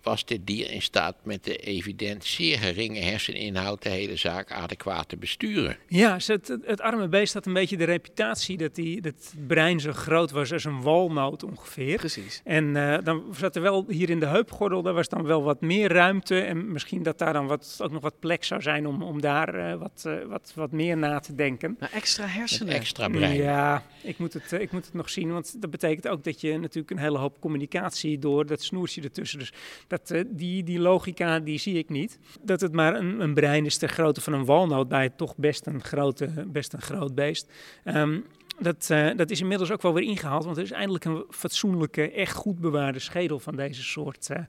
[0.01, 5.09] Was dit dier in staat met de evident zeer geringe herseninhoud de hele zaak adequaat
[5.09, 5.77] te besturen?
[5.87, 9.79] Ja, het, het arme beest had een beetje de reputatie dat, die, dat het brein
[9.79, 11.97] zo groot was als een walnoot ongeveer.
[11.97, 12.41] Precies.
[12.43, 15.61] En eh, dan zat er wel hier in de heupgordel, daar was dan wel wat
[15.61, 16.39] meer ruimte.
[16.39, 19.55] En misschien dat daar dan wat, ook nog wat plek zou zijn om, om daar
[19.55, 21.75] eh, wat, eh, wat, wat meer na te denken.
[21.79, 22.73] Nou, extra hersenen.
[22.73, 23.35] Extra brein.
[23.35, 26.57] Ja, ik moet, het, ik moet het nog zien, want dat betekent ook dat je
[26.57, 29.39] natuurlijk een hele hoop communicatie door dat snoertje ertussen.
[29.39, 29.53] Dus
[29.87, 32.19] dat, eh, die, die logica, die zie ik niet.
[32.41, 35.65] Dat het maar een, een brein is ter grootte van een walnoot bij toch best
[35.65, 37.51] een, grote, best een groot beest.
[37.83, 38.19] Ehm,
[38.59, 42.11] dat, eh, dat is inmiddels ook wel weer ingehaald, want er is eindelijk een fatsoenlijke,
[42.11, 44.29] echt goed bewaarde schedel van deze soort.
[44.29, 44.45] eh,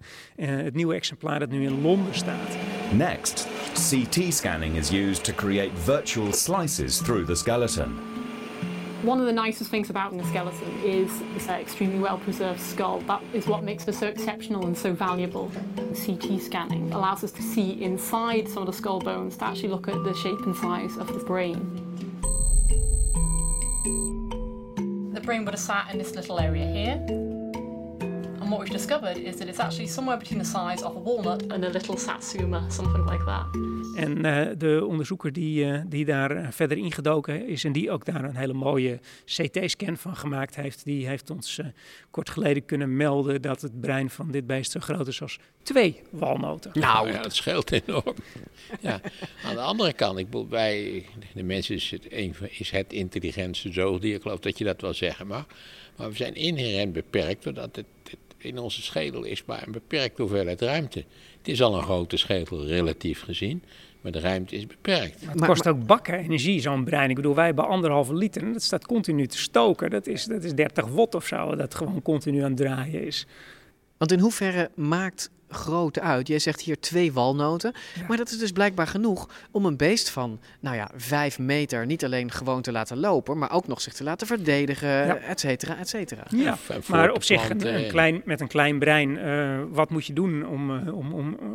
[0.49, 2.57] het nieuwe exemplaar dat nu in Londen staat.
[2.93, 8.14] Next, CT scanning is used to create virtual slices through the skeleton.
[9.05, 13.01] One of the nicest things about the skeleton is this extremely well preserved skull.
[13.01, 15.53] That is what makes it so exceptional and so valuable.
[15.77, 19.89] CT scanning allows us to see inside some of the skull bones to actually look
[19.89, 21.59] at the shape and size of the brain.
[25.13, 27.24] The brain would have sat in this little area here.
[28.45, 31.53] And what we've discovered is that it's actually somewhere between the size of a walnut
[31.53, 33.47] and a little satsuma, something like that.
[33.97, 38.05] En uh, de onderzoeker die, uh, die daar uh, verder ingedoken is en die ook
[38.05, 41.61] daar een hele mooie CT-scan van gemaakt heeft, die heeft ons
[42.11, 46.03] kort geleden kunnen melden dat het brein van dit beest zo groot is als twee
[46.11, 46.71] walnoten.
[46.75, 48.15] Nou, ja, dat scheelt enorm.
[48.81, 49.01] ja.
[49.45, 51.05] Aan de andere kant, ik bedoel, wij,
[51.35, 54.95] de mensen is het, een, is het intelligentste zoogdier, ik geloof dat je dat wel
[54.95, 55.47] zeggen mag.
[55.97, 57.87] Maar we zijn inherent beperkt doordat het
[58.45, 61.05] in onze schedel is maar een beperkte hoeveelheid ruimte.
[61.39, 63.63] Het is al een grote schedel relatief gezien,
[64.01, 65.25] maar de ruimte is beperkt.
[65.25, 67.11] Maar het kost ook bakken energie, zo'n brein.
[67.11, 69.91] Ik bedoel, wij hebben anderhalve liter en dat staat continu te stoken.
[69.91, 73.27] Dat is, dat is 30 watt of zo, dat gewoon continu aan het draaien is.
[73.97, 76.29] Want in hoeverre maakt grootte uit.
[76.29, 77.73] Jij zegt hier twee walnoten.
[78.09, 82.05] Maar dat is dus blijkbaar genoeg om een beest van, nou ja, vijf meter niet
[82.05, 85.17] alleen gewoon te laten lopen, maar ook nog zich te laten verdedigen, ja.
[85.17, 86.23] et cetera, et cetera.
[86.29, 86.57] Ja,
[86.89, 90.47] maar op zich een, een, klein, met een klein brein, uh, wat moet je doen
[90.47, 91.49] om, uh, om, om uh,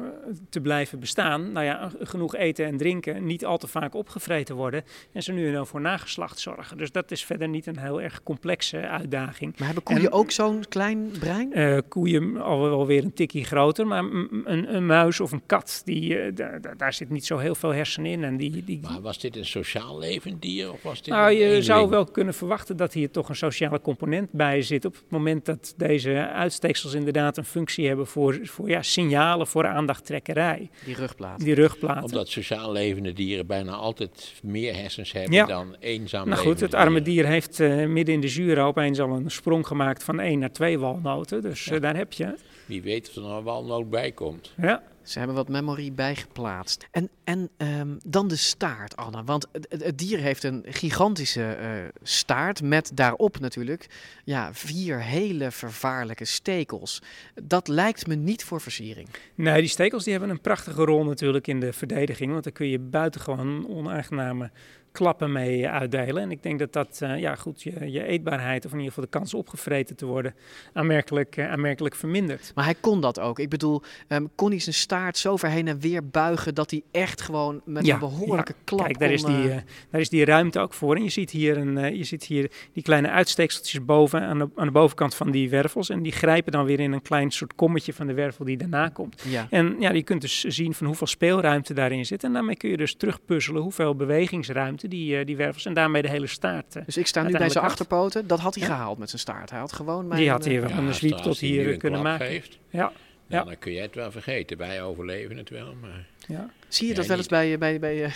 [0.49, 1.51] te blijven bestaan?
[1.51, 4.83] Nou ja, genoeg eten en drinken, niet al te vaak opgevreten worden
[5.13, 6.77] en ze nu en dan voor nageslacht zorgen.
[6.77, 9.53] Dus dat is verder niet een heel erg complexe uitdaging.
[9.57, 11.83] Maar hebben koeien en, ook zo'n klein brein?
[11.87, 16.15] koeien al wel weer een tikkie groter, maar een, een, muis of een kat, die,
[16.15, 18.23] uh, daar, daar zit niet zo heel veel hersenen in.
[18.23, 18.79] En die, die...
[18.81, 20.71] Maar was dit een sociaal levend dier?
[20.71, 23.81] Of was dit nou, je een zou wel kunnen verwachten dat hier toch een sociale
[23.81, 24.85] component bij zit.
[24.85, 29.67] Op het moment dat deze uitsteeksels inderdaad een functie hebben voor, voor ja, signalen voor
[29.67, 30.69] aandachttrekkerij.
[30.85, 31.45] Die rugplaten.
[31.45, 32.03] Die rugplaten.
[32.03, 35.45] Omdat sociaal levende dieren bijna altijd meer hersens hebben ja.
[35.45, 39.09] dan eenzaam Nou goed, het arme dier heeft uh, midden in de Jura opeens al
[39.09, 41.41] een sprong gemaakt van één naar twee walnoten.
[41.41, 41.75] Dus ja.
[41.75, 42.35] uh, daar heb je.
[42.69, 44.53] Wie weet of er nog walnoot bij komt.
[44.57, 44.83] Ja.
[45.09, 46.87] Ze hebben wat memory bijgeplaatst.
[46.91, 49.23] En, en um, dan de staart, Anne.
[49.23, 51.67] Want het, het dier heeft een gigantische uh,
[52.03, 53.87] staart met daarop natuurlijk
[54.23, 57.01] ja, vier hele vervaarlijke stekels.
[57.43, 59.07] Dat lijkt me niet voor versiering.
[59.35, 62.31] Nee, die stekels die hebben een prachtige rol natuurlijk in de verdediging.
[62.31, 64.51] Want dan kun je buitengewoon onaangename
[64.91, 66.23] klappen mee uitdelen.
[66.23, 69.09] En ik denk dat dat uh, ja, goed, je, je, eetbaarheid, of in ieder geval
[69.09, 70.35] de kans opgevreten te worden,
[70.73, 72.51] aanmerkelijk, uh, aanmerkelijk vermindert.
[72.55, 73.39] Maar hij kon dat ook.
[73.39, 76.83] Ik bedoel, um, kon hij zijn staart zo ver heen en weer buigen dat hij
[76.91, 78.61] echt gewoon met ja, een behoorlijke ja.
[78.63, 79.55] klap Kijk, daar, is die, uh, uh,
[79.89, 80.95] daar is die ruimte ook voor.
[80.95, 84.49] En je ziet hier, een, uh, je ziet hier die kleine uitsteekseltjes boven aan de,
[84.55, 85.89] aan de bovenkant van die wervels.
[85.89, 88.89] En die grijpen dan weer in een klein soort kommetje van de wervel die daarna
[88.89, 89.21] komt.
[89.27, 89.47] Ja.
[89.49, 92.23] En ja, je kunt dus zien van hoeveel speelruimte daarin zit.
[92.23, 96.27] En daarmee kun je dus terugpuzzelen hoeveel bewegingsruimte die, die wervels en daarmee de hele
[96.27, 96.75] staart.
[96.75, 98.27] Uh, dus ik sta nu bij zijn achterpoten.
[98.27, 98.75] Dat had hij ja.
[98.75, 99.49] gehaald met zijn staart.
[99.49, 102.27] Hij had gewoon mijn, Die had hij wel ja, een zwiep tot hier kunnen maken.
[102.27, 102.91] Geeft, ja.
[103.29, 103.43] Ja.
[103.43, 104.57] Dan kun je het wel vergeten.
[104.57, 106.05] Wij overleven het wel, maar...
[106.27, 106.49] Ja.
[106.67, 107.57] Zie je dat wel eens bij...
[107.57, 108.11] bij, bij uh,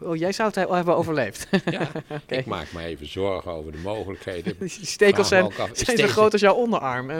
[0.08, 1.46] oh, jij zou het hebben overleefd.
[1.70, 2.38] Ja, okay.
[2.38, 4.56] ik maak me even zorgen over de mogelijkheden.
[4.58, 7.10] Die stekels zijn, af, zijn zo groot als jouw onderarm.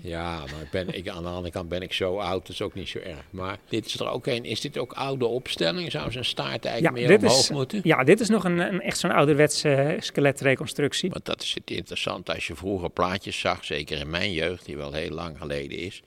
[0.00, 2.62] ja, maar ik ben, ik, aan de andere kant ben ik zo oud, dat is
[2.62, 3.24] ook niet zo erg.
[3.30, 5.90] Maar dit is er ook een, is dit ook oude opstelling?
[5.90, 7.80] Zou zijn staart eigenlijk ja, meer omhoog is, moeten?
[7.82, 11.10] Ja, dit is nog een, een echt zo'n ouderwetse uh, skeletreconstructie.
[11.10, 14.76] Want dat is het interessant als je vroeger plaatjes zag, zeker in mijn jeugd, die
[14.76, 16.02] wel heel lang geleden is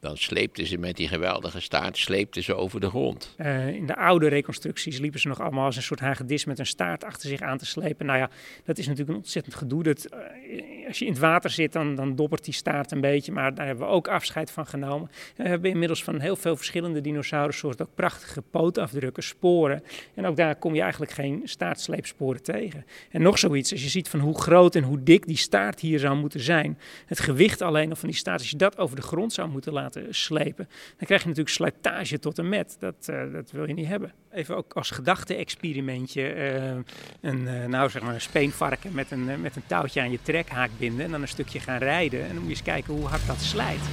[0.00, 3.34] dan sleepten ze met die geweldige staart sleepten ze over de grond.
[3.38, 6.66] Uh, in de oude reconstructies liepen ze nog allemaal als een soort hagedis met een
[6.66, 8.06] staart achter zich aan te slepen.
[8.06, 8.30] Nou ja,
[8.64, 9.82] dat is natuurlijk een ontzettend gedoe.
[9.82, 13.32] Dat, uh, als je in het water zit, dan, dan dobbert die staart een beetje.
[13.32, 15.10] Maar daar hebben we ook afscheid van genomen.
[15.36, 19.82] We hebben inmiddels van heel veel verschillende dinosaurussoorten ook prachtige pootafdrukken, sporen.
[20.14, 22.86] En ook daar kom je eigenlijk geen staartsleepsporen tegen.
[23.10, 25.98] En nog zoiets, als je ziet van hoe groot en hoe dik die staart hier
[25.98, 26.78] zou moeten zijn.
[27.06, 29.72] Het gewicht alleen al van die staart, als je dat over de grond zou moeten
[29.72, 32.76] laten slepen, dan krijg je natuurlijk slijtage tot en met.
[32.78, 34.12] Dat, uh, dat wil je niet hebben.
[34.32, 36.82] Even ook als gedachte-experimentje uh,
[37.20, 40.70] een, uh, nou zeg maar een speenvarken met een, met een touwtje aan je trekhaak
[40.78, 42.20] binden en dan een stukje gaan rijden.
[42.20, 43.88] En dan moet je eens kijken hoe hard dat slijt.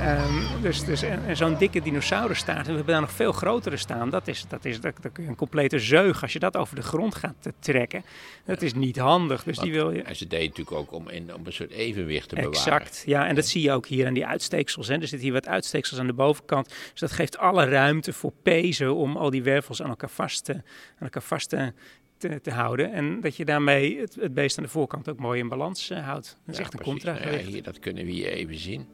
[0.00, 4.10] Um, dus, dus, en, en zo'n dikke dinosaurusstaart, we hebben daar nog veel grotere staan.
[4.10, 6.22] Dat is, dat is dat, dat een complete zeug.
[6.22, 8.04] Als je dat over de grond gaat te trekken,
[8.44, 9.42] dat is niet handig.
[9.42, 10.02] Dus die wil je...
[10.02, 12.58] En ze deed natuurlijk ook om, in, om een soort evenwicht te bewaren.
[12.58, 13.26] Exact, ja.
[13.26, 14.88] En dat zie je ook hier aan die uitsteeksels.
[14.88, 14.94] Hè.
[14.94, 16.68] Er zitten hier wat uitsteeksels aan de bovenkant.
[16.68, 20.52] Dus dat geeft alle ruimte voor pezen om al die wervels aan elkaar vast te,
[20.52, 20.62] aan
[20.98, 21.72] elkaar vast te,
[22.16, 22.92] te, te, houden.
[22.92, 26.06] En dat je daarmee het, het beest aan de voorkant ook mooi in balans uh,
[26.06, 26.38] houdt.
[26.44, 27.04] Dat is ja, echt een precies.
[27.04, 27.24] contra.
[27.24, 28.86] Nou ja, hier, dat kunnen we hier even zien.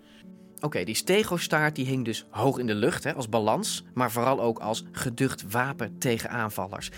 [0.61, 4.40] Oké, die stegostaart die hing dus hoog in de lucht hè, als balans, maar vooral
[4.40, 6.90] ook als geducht wapen tegen aanvallers.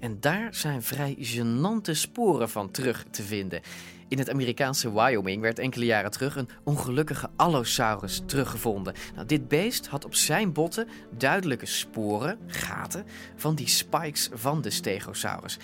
[0.00, 3.60] En daar zijn vrij genante sporen van terug te vinden.
[4.08, 8.94] In het Amerikaanse Wyoming werd enkele jaren terug een ongelukkige Allosaurus teruggevonden.
[9.14, 13.04] Nou, dit beest had op zijn botten duidelijke sporen, gaten,
[13.36, 15.58] van die spikes van de Stegosaurus.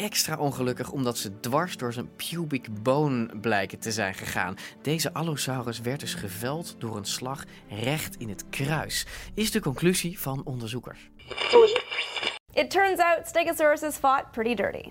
[0.00, 4.56] Extra ongelukkig omdat ze dwars door zijn pubic bone blijken te zijn gegaan.
[4.82, 10.20] Deze Allosaurus werd dus geveld door een slag recht in het kruis, is de conclusie
[10.20, 11.10] van onderzoekers.
[12.52, 14.88] It turns out Stegosauruses fought pretty dirty.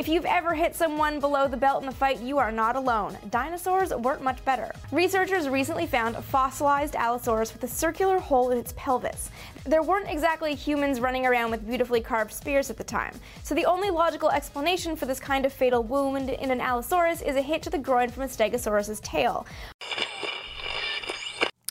[0.00, 3.18] If you've ever hit someone below the belt in a fight, you are not alone.
[3.28, 4.72] Dinosaurs weren't much better.
[4.92, 9.28] Researchers recently found a fossilized Allosaurus with a circular hole in its pelvis.
[9.66, 13.66] There weren't exactly humans running around with beautifully carved spears at the time, so the
[13.66, 17.60] only logical explanation for this kind of fatal wound in an Allosaurus is a hit
[17.64, 19.46] to the groin from a Stegosaurus's tail.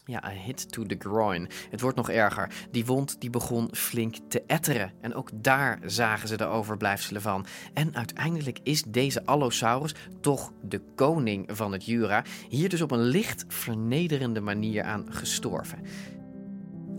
[0.10, 1.50] Ja, een hit to the groin.
[1.70, 2.52] Het wordt nog erger.
[2.72, 4.92] Die wond die begon flink te etteren.
[5.02, 7.46] En ook daar zagen ze de overblijfselen van.
[7.74, 12.24] En uiteindelijk is deze Allosaurus toch de koning van het Jura.
[12.50, 15.80] Hier dus op een licht vernederende manier aan gestorven.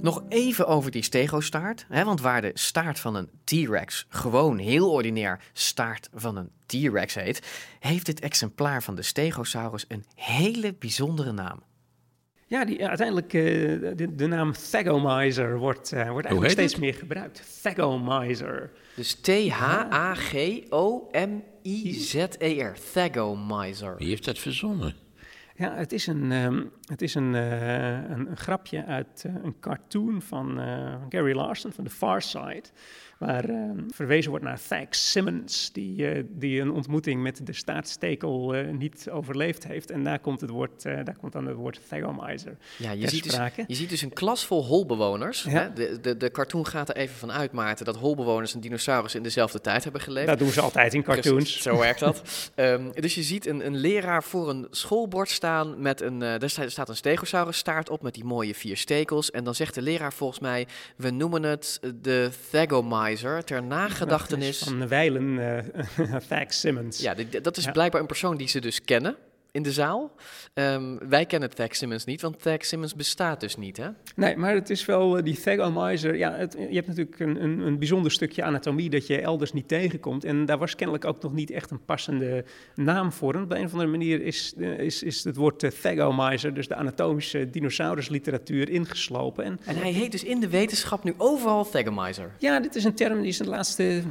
[0.01, 1.87] Nog even over die stegostaart.
[1.89, 7.15] Hè, want waar de staart van een T-Rex gewoon heel ordinair staart van een T-Rex
[7.15, 7.47] heet,
[7.81, 11.63] heeft dit exemplaar van de Stegosaurus een hele bijzondere naam.
[12.51, 13.43] Ja, die, uiteindelijk uh,
[13.97, 17.63] de, de, naam Thagomizer wordt, uh, wordt eigenlijk steeds meer gebruikt.
[17.63, 18.71] Thagomizer.
[18.97, 20.53] Dus T-H-A-G-O-M-I-Z-E-R.
[22.93, 23.97] Thagomizer.
[23.97, 24.95] Wie heeft dat verzonnen?
[25.55, 30.23] Ja, het is een, um, het is een, uh, een, een, grapje uit een cartoon
[30.23, 30.59] van
[31.09, 32.65] Gary Larson van The Far Side
[33.21, 38.55] waar uh, verwezen wordt naar Thag Simmons, die, uh, die een ontmoeting met de staartstekel
[38.57, 39.91] uh, niet overleefd heeft.
[39.91, 43.39] En daar komt, het woord, daar komt dan het woord Thagomizer ja, je ziet, dus,
[43.67, 45.43] je ziet dus een klas vol holbewoners.
[45.43, 45.51] Ja.
[45.51, 45.73] Hè?
[45.73, 49.23] De, de, de cartoon gaat er even van uit, Maarten, dat holbewoners en dinosaurus in
[49.23, 50.27] dezelfde tijd hebben geleefd.
[50.27, 51.63] Dat doen ze altijd in cartoons.
[51.63, 52.51] Zo werkt dat.
[52.57, 56.89] um, dus je ziet een, een leraar voor een schoolbord staan met een, er staat
[56.89, 59.31] een stegosaurus staart op met die mooie vier stekels.
[59.31, 62.29] En dan zegt de leraar volgens mij, we noemen het de
[63.45, 64.59] Ter nagedachtenis...
[64.59, 65.25] Van Weilen
[65.99, 67.01] uh, Thag Simmons.
[67.01, 69.17] Ja, dat is blijkbaar een persoon die ze dus kennen
[69.53, 70.13] in de zaal.
[70.55, 73.89] Um, wij kennen Thag Simmons niet, want Thag Simmons bestaat dus niet, hè?
[74.17, 76.17] Nee, maar het is wel uh, die Thagomizer.
[76.17, 79.69] Ja, het, je hebt natuurlijk een, een, een, bijzonder stukje anatomie dat je elders niet
[79.69, 80.25] tegenkomt.
[80.25, 83.35] En daar was kennelijk ook nog niet echt een passende naam voor.
[83.35, 86.69] En op een of andere manier is, uh, is, is het woord uh, Thagomizer, dus
[86.69, 89.45] de anatomische dinosaurusliteratuur, ingeslopen.
[89.45, 92.33] En, en hij heet dus in de wetenschap nu overal Thagomizer.
[92.39, 94.03] Ja, dit is een term die is in de laatste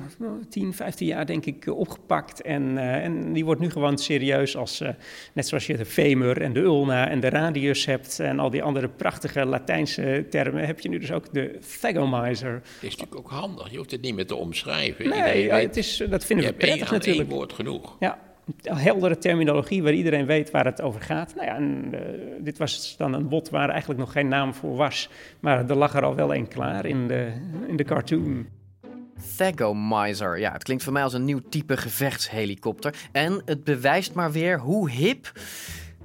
[0.49, 2.41] 10, 15 jaar denk ik opgepakt.
[2.41, 4.81] En, en die wordt nu gewoon serieus als
[5.33, 8.63] Net zoals je de femur en de ulna en de radius hebt en al die
[8.63, 12.53] andere prachtige Latijnse termen, heb je nu dus ook de thagomizer.
[12.53, 15.09] Het is natuurlijk ook handig, je hoeft het niet meer te omschrijven.
[15.09, 17.29] Nee, ja, het is, dat vinden we prettig natuurlijk.
[17.29, 17.95] Één woord genoeg.
[17.99, 18.19] Ja,
[18.63, 21.35] heldere terminologie waar iedereen weet waar het over gaat.
[21.35, 21.99] Nou ja, en, uh,
[22.39, 25.95] dit was dan een bot waar eigenlijk nog geen naam voor was, maar er lag
[25.95, 27.31] er al wel een klaar in de,
[27.67, 28.47] in de cartoon.
[29.37, 30.39] Thagomizer.
[30.39, 32.95] Ja, het klinkt voor mij als een nieuw type gevechtshelikopter.
[33.11, 35.31] En het bewijst maar weer hoe hip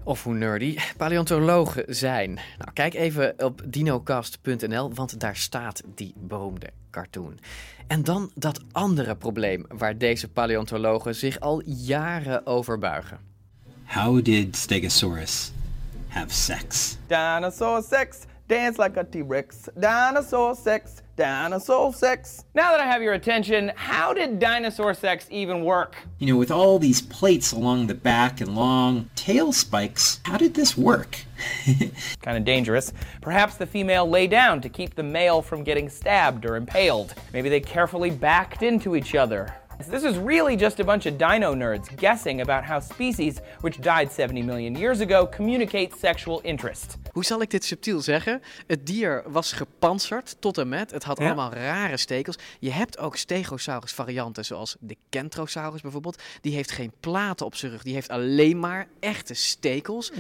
[0.05, 2.35] of hoe nerdy paleontologen zijn.
[2.35, 7.39] Nou, kijk even op dinocast.nl, want daar staat die beroemde cartoon.
[7.87, 13.19] En dan dat andere probleem waar deze paleontologen zich al jaren over buigen.
[13.85, 15.53] How did Stegosaurus
[16.09, 16.97] have sex?
[17.07, 19.69] Dinosaur sex, dance like a T-Rex.
[19.79, 22.45] Dinosaur sex, dinosaur sex.
[22.55, 25.97] Now that I have your attention, how did dinosaur sex even work?
[26.19, 30.55] You know, with all these plates along the back and long tail spikes, how did
[30.55, 31.19] this work?
[32.23, 32.93] kind of dangerous.
[33.21, 37.15] Perhaps the female lay down to keep the male from getting stabbed or impaled.
[37.33, 39.55] Maybe they carefully backed into each other.
[39.89, 44.11] This is really just a bunch of dino nerds guessing about how species, which died
[44.11, 46.99] 70 million years ago, communicate sexual interest.
[47.15, 48.43] Hoe zal ik dit subtiel zeggen?
[48.67, 50.91] Het dier was gepantserd tot en met.
[50.91, 51.25] Het had ja.
[51.25, 52.37] allemaal rare stekels.
[52.59, 56.23] Je hebt ook Stegosaurus varianten, zoals de Kentrosaurus bijvoorbeeld.
[56.41, 57.83] Die heeft geen platen op zijn rug.
[57.83, 60.13] Die heeft alleen maar echte stekels.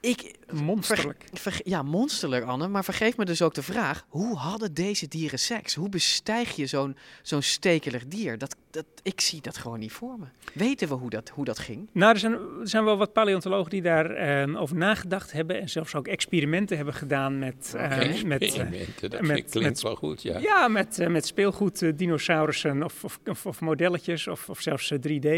[0.00, 1.24] Ik, monsterlijk.
[1.64, 2.68] ja, monsterlijk, Anne.
[2.68, 5.74] Maar vergeef me dus ook de vraag: hoe hadden deze dieren seks?
[5.74, 8.38] Hoe bestijg je zo'n zo'n stekelig dier?
[8.38, 10.26] Dat, dat, ik zie dat gewoon niet voor me.
[10.54, 11.88] Weten we hoe dat, hoe dat ging?
[11.92, 15.60] Nou, er zijn, er zijn wel wat paleontologen die daarover over nagedacht hebben.
[15.60, 17.72] En zelfs ook experimenten hebben gedaan met...
[17.76, 17.88] Uh,
[18.24, 20.38] met experimenten, dat met, klinkt met, wel goed, ja.
[20.38, 24.92] Ja, met, uh, met speelgoed, uh, dinosaurussen of, of, of, of, modelletjes of, of zelfs
[24.92, 25.28] 3D.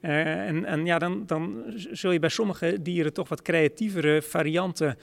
[0.00, 4.98] en, en ja, dan, dan zul je bij sommige dieren toch wat creatievere varianten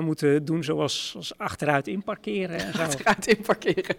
[0.00, 0.64] moeten doen.
[0.64, 2.82] Zoals, zoals achteruit inparkeren en zo.
[2.86, 3.96] Achteruit inparkeren.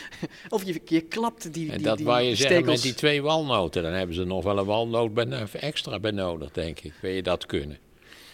[0.48, 3.22] of je, je klapt die, en dat die, waar je die zegt met die twee
[3.22, 5.10] walnoten, dan hebben ze nog wel een walnoot
[5.52, 6.92] extra benodigd, denk ik.
[7.00, 7.78] Wil je dat kunnen?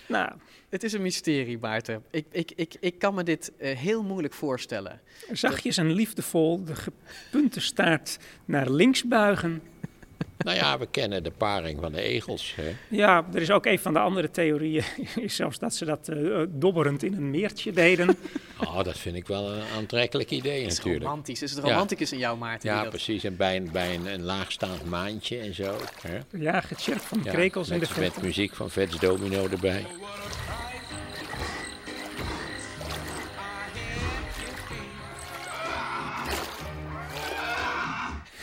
[0.09, 0.31] Nou,
[0.75, 2.03] Het is een mysterie, Maarten.
[2.11, 5.01] Ik, ik, ik, ik kan me dit uh, heel moeilijk voorstellen.
[5.33, 9.63] Zachtjes en liefdevol de gepunte staart naar links buigen.
[10.39, 12.55] Nou ja, we kennen de paring van de egels.
[12.57, 12.75] Hè?
[12.89, 14.85] Ja, er is ook een van de andere theorieën,
[15.21, 18.17] is zelfs dat ze dat uh, dobberend in een meertje deden.
[18.61, 21.05] Oh, dat vind ik wel een aantrekkelijk idee het is natuurlijk.
[21.05, 21.43] romantisch.
[21.43, 22.15] Is het romanticus ja.
[22.15, 22.71] in jou, Maarten?
[22.71, 22.89] Ja, dat...
[22.91, 23.25] precies.
[23.25, 25.77] En bij een, bij een, een laagstaand maantje en zo.
[26.01, 26.19] Hè?
[26.39, 28.01] Ja, gechirpt van ja, krekels in de verte.
[28.01, 29.87] Met muziek van Vets Domino erbij.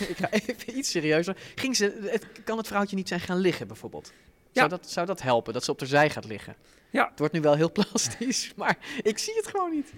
[0.13, 1.37] ik ga even iets serieuzer.
[1.55, 4.11] Ging ze, het, kan het vrouwtje niet zijn gaan liggen bijvoorbeeld?
[4.51, 6.55] Zou, dat, zou dat helpen, dat ze op de zij gaat liggen?
[6.89, 7.09] Ja.
[7.09, 9.93] Het wordt nu wel heel plastisch, maar ik zie het gewoon niet.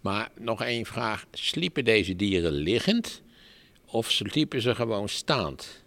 [0.00, 1.26] Maar nog één vraag.
[1.30, 3.22] Sliepen deze dieren liggend
[3.84, 5.84] of sliepen ze gewoon staand?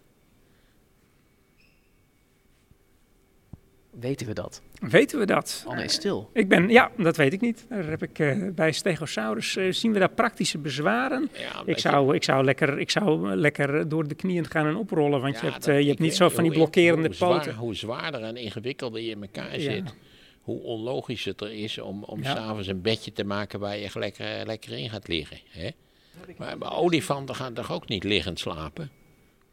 [3.90, 4.62] Weten we dat?
[4.80, 5.64] Weten we dat?
[5.66, 6.30] Anne is stil.
[6.32, 7.66] Ik ben, ja, dat weet ik niet.
[7.68, 11.30] Daar heb ik, uh, bij Stegosaurus uh, zien we daar praktische bezwaren.
[11.32, 15.20] Ja, ik, zou, ik, zou lekker, ik zou lekker door de knieën gaan en oprollen,
[15.20, 17.54] want ja, je hebt, uh, je hebt niet zo van die blokkerende hoe zwaar, poten.
[17.54, 19.72] Hoe zwaarder en ingewikkelder je in elkaar Ja.
[19.72, 19.94] zit,
[20.40, 24.46] hoe onlogisch het er is om, om s'avonds een bedje te maken waar je lekker,
[24.46, 25.38] lekker in gaat liggen.
[25.48, 25.70] Hè?
[26.36, 28.90] Maar, maar olifanten gaan toch ook niet liggend slapen?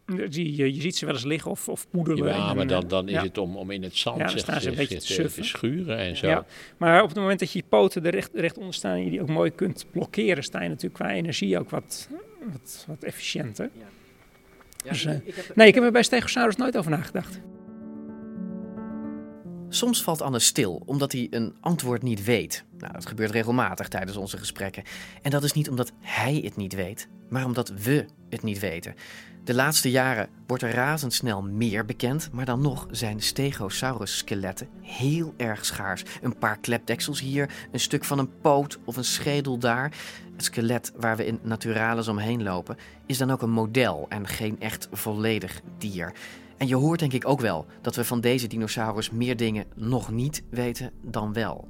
[0.06, 2.34] Die, je, je ziet ze wel eens liggen of, of poedelen.
[2.34, 3.22] Ja, maar eh, dan, dan is ja.
[3.24, 5.98] het om, om in het zand Ja, dan zich, staan ze een beetje te schuren
[5.98, 6.28] en zo.
[6.28, 6.46] Ja,
[6.78, 9.10] maar op het moment dat je je poten er recht, recht onder staan en je
[9.10, 12.10] die ook mooi kunt blokkeren, sta je natuurlijk qua energie ook wat,
[12.52, 13.70] wat, wat efficiënter.
[14.84, 15.14] Dus, eh,
[15.56, 17.40] nee, ik heb er bij Stegosaurus nooit over nagedacht.
[19.76, 22.64] Soms valt Anne stil omdat hij een antwoord niet weet.
[22.78, 24.84] Nou, dat gebeurt regelmatig tijdens onze gesprekken.
[25.22, 28.96] En dat is niet omdat hij het niet weet, maar omdat we het niet weten.
[29.44, 35.66] De laatste jaren wordt er razendsnel meer bekend, maar dan nog zijn Stegosaurus-skeletten heel erg
[35.66, 36.04] schaars.
[36.22, 39.92] Een paar klepdeksels hier, een stuk van een poot of een schedel daar.
[40.34, 44.60] Het skelet waar we in Naturalis omheen lopen is dan ook een model en geen
[44.60, 46.14] echt volledig dier.
[46.58, 50.12] En je hoort denk ik ook wel dat we van deze dinosaurus meer dingen nog
[50.12, 51.68] niet weten dan wel.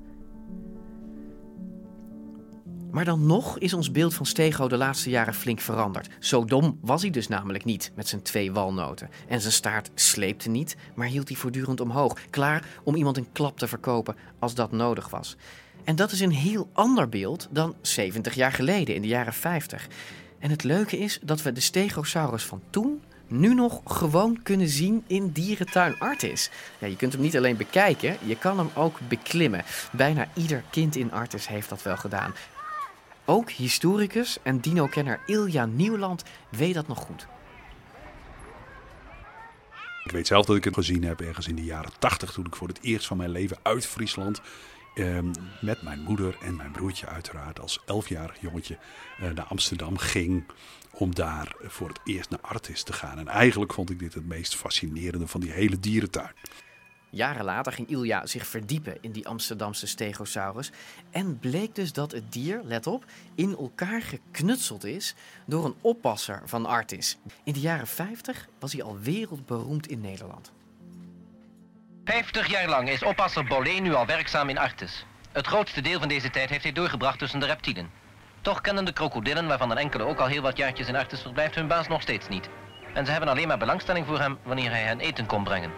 [2.95, 6.09] Maar dan nog is ons beeld van Stego de laatste jaren flink veranderd.
[6.19, 9.09] Zo dom was hij dus namelijk niet met zijn twee walnoten.
[9.27, 12.17] En zijn staart sleepte niet, maar hield hij voortdurend omhoog.
[12.29, 15.35] Klaar om iemand een klap te verkopen als dat nodig was.
[15.83, 19.87] En dat is een heel ander beeld dan 70 jaar geleden in de jaren 50.
[20.39, 25.03] En het leuke is dat we de Stegosaurus van toen nu nog gewoon kunnen zien
[25.07, 26.49] in dierentuin Artis.
[26.79, 29.63] Ja, je kunt hem niet alleen bekijken, je kan hem ook beklimmen.
[29.91, 32.33] Bijna ieder kind in Artis heeft dat wel gedaan.
[33.25, 37.27] Ook historicus en dino-kenner Ilja Nieuwland weet dat nog goed.
[40.03, 42.55] Ik weet zelf dat ik het gezien heb ergens in de jaren 80 toen ik
[42.55, 44.41] voor het eerst van mijn leven uit Friesland
[44.93, 48.77] ehm, met mijn moeder en mijn broertje uiteraard als elfjarig jongetje
[49.19, 50.43] eh, naar Amsterdam ging
[50.97, 53.19] om daar voor het eerst naar Artis te gaan.
[53.19, 56.31] En eigenlijk vond ik dit het meest fascinerende van die hele dierentuin.
[57.09, 60.71] Jaren later ging Ilja zich verdiepen in die Amsterdamse Stegosaurus.
[61.11, 63.05] En bleek dus dat het dier, let op,
[63.35, 67.17] in elkaar geknutseld is door een oppasser van Artis.
[67.43, 70.51] In de jaren 50 was hij al wereldberoemd in Nederland.
[72.05, 75.05] 50 jaar lang is oppasser Bolé nu al werkzaam in Artis.
[75.31, 78.04] Het grootste deel van deze tijd heeft hij doorgebracht tussen de reptielen.
[78.45, 81.55] Toch kennen de krokodillen, waarvan een enkele ook al heel wat jaartjes in Artis verblijft,
[81.55, 82.49] hun baas nog steeds niet.
[82.93, 85.71] En ze hebben alleen maar belangstelling voor hem wanneer hij hen eten komt brengen.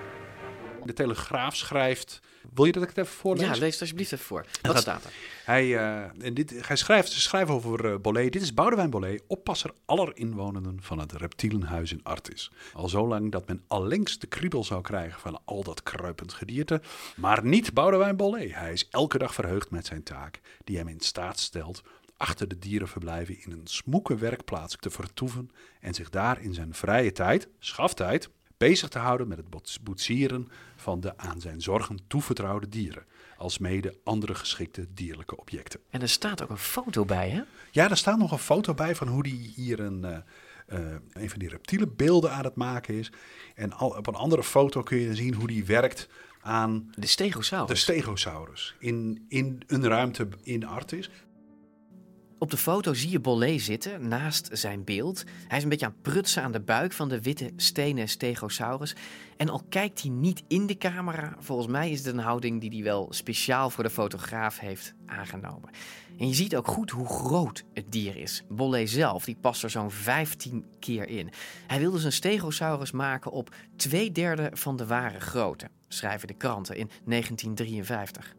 [0.84, 2.19] De Telegraaf schrijft.
[2.53, 3.47] Wil je dat ik het even voorlees?
[3.47, 4.45] Ja, lees het alsjeblieft even voor.
[4.62, 5.12] Wat Wat staat er?
[5.45, 8.30] Hij, eh, en dit, hij schrijft, ze schrijven over Bolé.
[8.30, 12.51] Dit is Boudewijn Bolé, oppasser aller inwonenden van het reptielenhuis in Artis.
[12.73, 16.82] Al zo lang dat men allengs de kriebel zou krijgen van al dat kruipend gedierte.
[17.15, 18.47] Maar niet Boudewijn Bolé.
[18.51, 21.84] Hij is elke dag verheugd met zijn taak, die hem in staat stelt
[22.17, 27.12] achter de dierenverblijven in een smoeke werkplaats te vertoeven en zich daar in zijn vrije
[27.12, 32.69] tijd, schaftijd, bezig te houden met het boets- boetsieren van de aan zijn zorgen toevertrouwde
[32.69, 33.06] dieren,
[33.38, 35.80] alsmede andere geschikte dierlijke objecten.
[35.89, 37.41] En er staat ook een foto bij, hè?
[37.71, 40.17] Ja, er staat nog een foto bij van hoe die hier een, eh,
[40.67, 43.12] eh, een van die reptiele beelden aan het maken is.
[43.56, 46.08] En al, op een andere foto kun je zien hoe die werkt
[46.41, 47.69] aan de stegosaurus.
[47.69, 51.10] De stegosaurus in, in een ruimte in Artis.
[52.39, 55.23] Op de foto zie je Bolé zitten naast zijn beeld.
[55.47, 58.95] Hij is een beetje aan het prutsen aan de buik van de witte stenen Stegosaurus.
[59.38, 62.69] En al kijkt hij niet in de camera, volgens mij is het een houding die
[62.69, 65.69] hij wel speciaal voor de fotograaf heeft aangenomen.
[66.17, 68.44] En je ziet ook goed hoe groot het dier is.
[68.50, 71.29] Bolé zelf, die past er zo'n 15 keer in.
[71.67, 76.75] Hij wilde zijn Stegosaurus maken op twee derde van de ware grootte, schrijven de kranten
[76.75, 78.35] in 1953.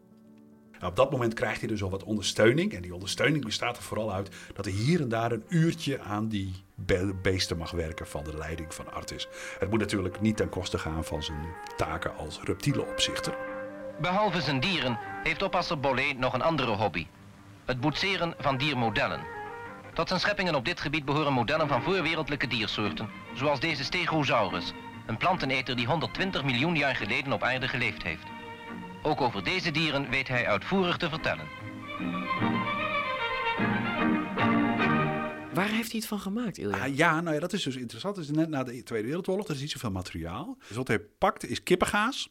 [0.81, 2.73] Op dat moment krijgt hij dus al wat ondersteuning.
[2.73, 6.27] En die ondersteuning bestaat er vooral uit dat hij hier en daar een uurtje aan
[6.27, 9.27] die be- beesten mag werken van de leiding van Artis.
[9.59, 13.37] Het moet natuurlijk niet ten koste gaan van zijn taken als reptielenopzichter.
[14.01, 17.07] Behalve zijn dieren heeft oppasser Bollet nog een andere hobby.
[17.65, 19.19] Het boetseren van diermodellen.
[19.93, 24.73] Tot zijn scheppingen op dit gebied behoren modellen van voorwereldlijke diersoorten, zoals deze Stegosaurus,
[25.05, 28.25] een planteneter die 120 miljoen jaar geleden op aarde geleefd heeft.
[29.03, 31.47] Ook over deze dieren weet hij uitvoerig te vertellen.
[35.53, 36.77] Waar heeft hij het van gemaakt, Ilja?
[36.77, 38.15] Ah, ja, nou ja, dat is dus interessant.
[38.15, 40.57] Het is net na de Tweede Wereldoorlog, er is niet zoveel materiaal.
[40.67, 42.29] Dus wat hij pakt is kippengaas.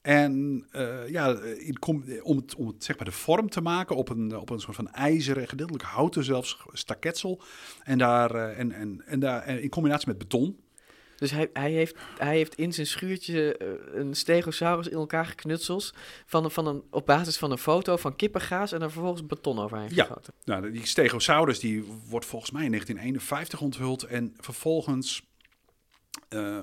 [0.00, 3.96] En eh, ja, in com- om, het, om het, zeg maar de vorm te maken
[3.96, 7.42] op een, op een soort van ijzeren, gedeeltelijk houten zelfs, staketsel.
[7.82, 10.60] En, daar, eh, en, en, en daar en in combinatie met beton.
[11.20, 13.68] Dus hij, hij, heeft, hij heeft in zijn schuurtje eh,
[14.00, 15.94] een stegosaurus in elkaar geknutseld.
[16.26, 19.58] Van, een- van een, op basis van een foto van kippengaas en er vervolgens beton
[19.58, 20.32] overheen Ja, gegoten.
[20.44, 24.02] nou, die Stegosaurus die wordt volgens mij in 1951 onthuld.
[24.02, 25.22] En vervolgens
[26.28, 26.62] eh,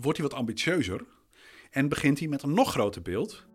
[0.00, 1.04] wordt hij wat ambitieuzer.
[1.70, 3.45] En begint hij met een nog groter beeld.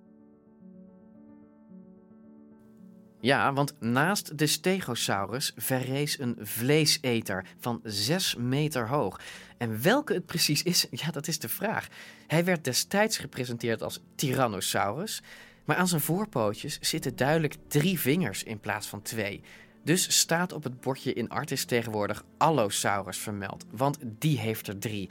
[3.22, 9.20] Ja, want naast de Stegosaurus verrees een vleeseter van 6 meter hoog.
[9.58, 11.88] En welke het precies is, ja, dat is de vraag.
[12.28, 15.22] Hij werd destijds gepresenteerd als Tyrannosaurus,
[15.66, 19.42] maar aan zijn voorpootjes zitten duidelijk drie vingers in plaats van twee.
[19.84, 25.10] Dus staat op het bordje in Artis tegenwoordig Allosaurus vermeld, want die heeft er drie.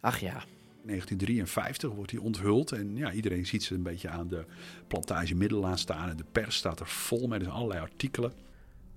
[0.00, 0.42] Ach ja,
[0.84, 2.72] 1953 wordt hij onthuld.
[2.72, 4.44] En ja, iedereen ziet ze een beetje aan de
[4.86, 6.08] plantage Middelaan staan.
[6.08, 8.32] En de pers staat er vol met allerlei artikelen.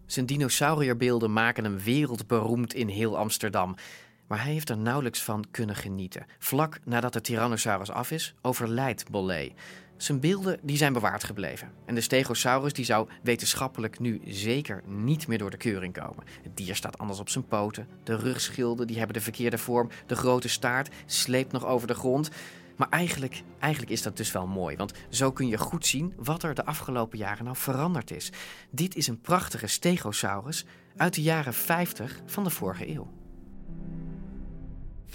[0.06, 3.76] Zijn dinosaurierbeelden maken hem wereldberoemd in heel Amsterdam.
[4.28, 6.26] Maar hij heeft er nauwelijks van kunnen genieten.
[6.40, 9.52] Vlak nadat de Tyrannosaurus af is, overlijdt Bollet.
[9.98, 11.72] Zijn beelden die zijn bewaard gebleven.
[11.86, 16.24] En de Stegosaurus die zou wetenschappelijk nu zeker niet meer door de keuring komen.
[16.44, 17.88] Het dier staat anders op zijn poten.
[18.04, 19.90] De rugschilden die hebben de verkeerde vorm.
[20.06, 22.30] De grote staart sleept nog over de grond.
[22.76, 26.44] Maar eigenlijk, eigenlijk is dat dus wel mooi, want zo kun je goed zien wat
[26.44, 28.32] er de afgelopen jaren nou veranderd is.
[28.70, 30.66] Dit is een prachtige Stegosaurus
[30.96, 33.25] uit de jaren 50 van de vorige eeuw.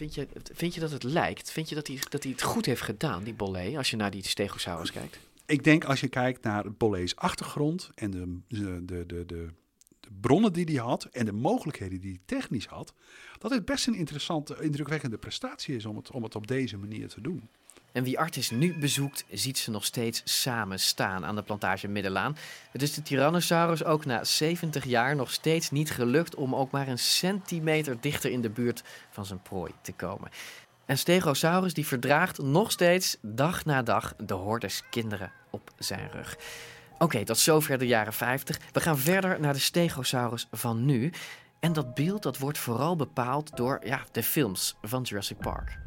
[0.01, 1.53] Vind je, vind je dat het lijkt?
[1.53, 4.11] Vind je dat hij, dat hij het goed heeft gedaan, die Bollet, als je naar
[4.11, 5.19] die Stegosaurus kijkt?
[5.47, 9.49] Ik denk als je kijkt naar Bolle's achtergrond en de, de, de, de,
[10.21, 12.95] bronnen die hij had en de mogelijkheden die hij technisch had,
[13.39, 17.09] dat het best een interessante, indrukwekkende prestatie is om het, om het op deze manier
[17.09, 17.49] te doen.
[17.93, 22.37] En wie Artis nu bezoekt, ziet ze nog steeds samen staan aan de plantage Middelaan.
[22.71, 26.89] Het is de Tyrannosaurus ook na 70 jaar nog steeds niet gelukt om ook maar
[26.89, 30.31] een centimeter dichter in de buurt van zijn prooi te komen.
[30.87, 36.37] En Stegosaurus die verdraagt nog steeds dag na dag de hordes kinderen op zijn rug.
[36.99, 38.59] Oké, tot zover de jaren 50.
[38.73, 41.13] We gaan verder naar de Stegosaurus van nu.
[41.61, 45.79] En dat beeld dat wordt vooral bepaald door ja, de films van Jurassic Park.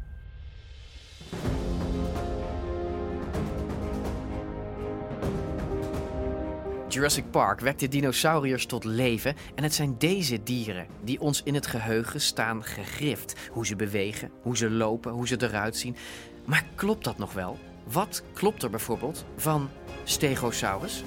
[6.94, 11.54] Jurassic Park wekt de dinosauriërs tot leven en het zijn deze dieren die ons in
[11.54, 13.34] het geheugen staan gegrift.
[13.50, 15.96] Hoe ze bewegen, hoe ze lopen, hoe ze eruit zien.
[16.44, 17.58] Maar klopt dat nog wel?
[17.84, 19.70] Wat klopt er bijvoorbeeld van
[20.04, 21.04] Stegosaurus?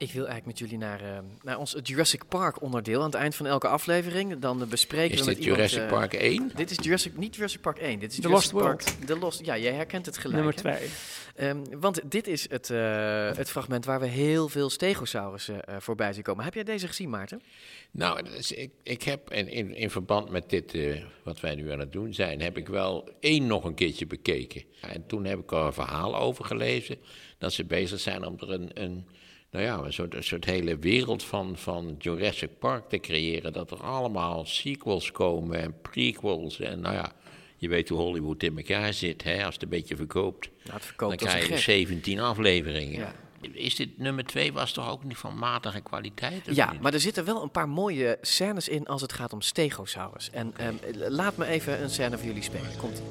[0.00, 2.98] Ik wil eigenlijk met jullie naar, eh, naar ons Jurassic Park onderdeel.
[2.98, 4.38] Aan het eind van elke aflevering.
[4.38, 5.70] Dan bespreken Is we met dit iemand...
[5.70, 6.50] Jurassic eh, Park 1?
[6.54, 7.98] Dit is Jurassic, niet Jurassic Park 1.
[7.98, 9.06] Dit is The Jurassic Lost Park, World.
[9.06, 10.34] The Lost, ja, jij herkent het gelijk.
[10.34, 10.60] Nummer hè?
[10.60, 10.88] twee.
[11.34, 16.12] Ehm, want dit is het, eh, het fragment waar we heel veel stegosaurussen eh, voorbij
[16.12, 16.44] zien komen.
[16.44, 17.42] Heb jij deze gezien, Maarten?
[17.90, 21.70] Nou, dus ik, ik heb in, in, in verband met dit, eh, wat wij nu
[21.70, 24.62] aan het doen zijn, heb ik wel één nog een keertje bekeken.
[24.80, 26.96] En toen heb ik er een verhaal over gelezen,
[27.38, 29.06] dat ze bezig zijn om er een, een
[29.50, 33.52] nou ja, een soort, een soort hele wereld van, van Jurassic Park te creëren.
[33.52, 37.12] Dat er allemaal sequels komen en prequels en nou ja...
[37.60, 39.44] Je weet hoe Hollywood in elkaar zit, hè?
[39.44, 40.50] als het een beetje verkoopt.
[40.62, 41.62] Nou, het verkoopt dan krijg je gek.
[41.62, 43.00] 17 afleveringen.
[43.00, 43.14] Ja.
[43.52, 46.46] Is dit nummer 2 was toch ook niet van matige kwaliteit?
[46.50, 46.80] Ja, niet?
[46.80, 50.30] maar er zitten wel een paar mooie scènes in als het gaat om stegosaurus.
[50.30, 52.76] En ehm, laat me even een scène voor jullie spelen.
[52.76, 53.02] Komt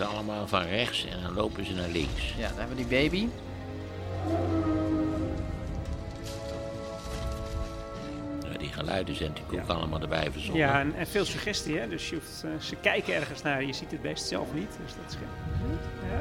[0.00, 2.34] ze allemaal van rechts en dan lopen ze naar links.
[2.36, 3.26] Ja, daar hebben we die baby.
[8.52, 10.60] Ja, die geluiden zijn natuurlijk ook allemaal erbij verzonnen.
[10.66, 11.88] Ja, en, en veel suggestie, hè?
[11.88, 14.70] Dus je hoeft, eh, ze kijken ergens naar, je ziet het best zelf niet.
[14.84, 15.78] Dus dat is goed.
[16.10, 16.20] Ja.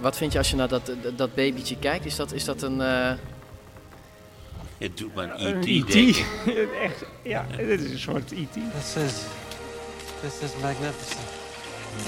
[0.00, 2.04] Wat vind je als je naar dat, dat, dat babytje kijkt?
[2.04, 2.80] Is dat, is dat een...
[2.80, 3.12] eh,
[4.78, 5.92] Het doet me aan Een E.T.
[5.92, 6.24] Denken.
[6.82, 8.52] Echt, ja, dit is een soort E.T.
[8.74, 9.22] This is,
[10.22, 11.26] this is magnificent.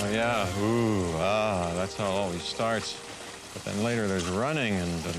[0.03, 2.97] Oh yeah, ooh, ah, that's how it always starts.
[3.53, 5.17] But then later there's running and, and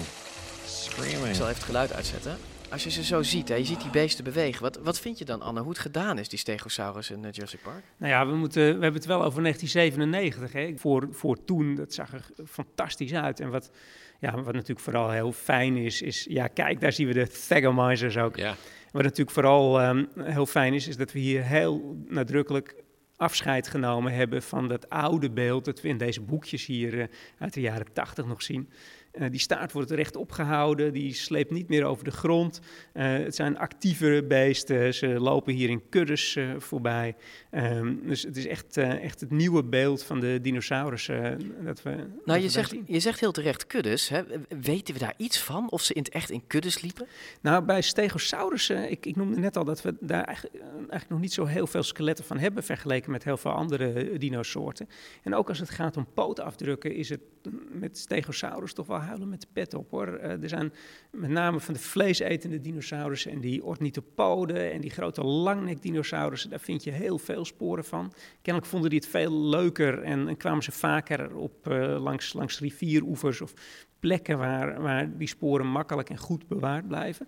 [0.66, 1.28] screaming.
[1.28, 2.38] Ik zal even het geluid uitzetten.
[2.70, 4.62] Als je ze zo ziet, hè, je ziet die beesten bewegen.
[4.62, 7.62] Wat, wat vind je dan, Anne, hoe het gedaan is, die Stegosaurus in eh, Jurassic
[7.62, 7.84] Park?
[7.98, 10.54] Nou ja, we, moeten, we hebben het wel over 1997.
[10.54, 10.74] Hè.
[10.78, 13.39] Voor, voor toen, dat zag er fantastisch uit.
[13.39, 13.72] En wat,
[14.20, 16.26] ja, wat natuurlijk vooral heel fijn is, is...
[16.30, 18.36] Ja, kijk, daar zien we de Thagomizers ook.
[18.36, 18.56] Ja.
[18.91, 22.76] Wat natuurlijk vooral ehm, heel fijn is, is dat we hier heel nadrukkelijk
[23.18, 27.07] afscheid genomen hebben van dat oude beeld dat we in deze boekjes hier eh,
[27.39, 28.70] uit de jaren 80 nog zien.
[29.16, 32.59] Eh, die staart wordt rechtop gehouden, die sleept niet meer over de grond.
[32.93, 37.16] Eh, het zijn actievere beesten, ze lopen hier in kuddes eh, voorbij.
[37.49, 42.26] Ehm, dus het is echt, echt het nieuwe beeld van de dinosaurussen dat we dat
[42.26, 44.09] Nou, je zegt, je zegt heel terecht kuddes.
[44.09, 44.22] Hè?
[44.59, 45.70] Weten we daar iets van?
[45.70, 47.07] Of ze in het echt in kuddes liepen?
[47.41, 51.34] Nou, bij Stegosaurussen, ik, ik noemde net al dat we daar eigenlijk, eigenlijk nog niet
[51.34, 54.89] zo heel veel skeletten van hebben vergeleken met heel veel andere dinosoorten.
[55.24, 59.30] En ook als het gaat om pootafdrukken, is het mm, met Stegosaurus toch wel huilen
[59.30, 60.08] met de pet op hoor.
[60.08, 60.74] Eh, er zijn
[61.12, 66.84] met name van de vleesetende dinosaurussen en die ornithopoden en die grote langnekdinosaurussen, daar vind
[66.84, 68.14] je heel veel sporen van.
[68.41, 72.60] Kennelijk vonden die het veel leuker en, en kwamen ze vaker op eh, langs, langs
[72.60, 73.53] rivieroevers of
[73.99, 77.28] plekken waar, waar die sporen makkelijk en goed bewaard blijven.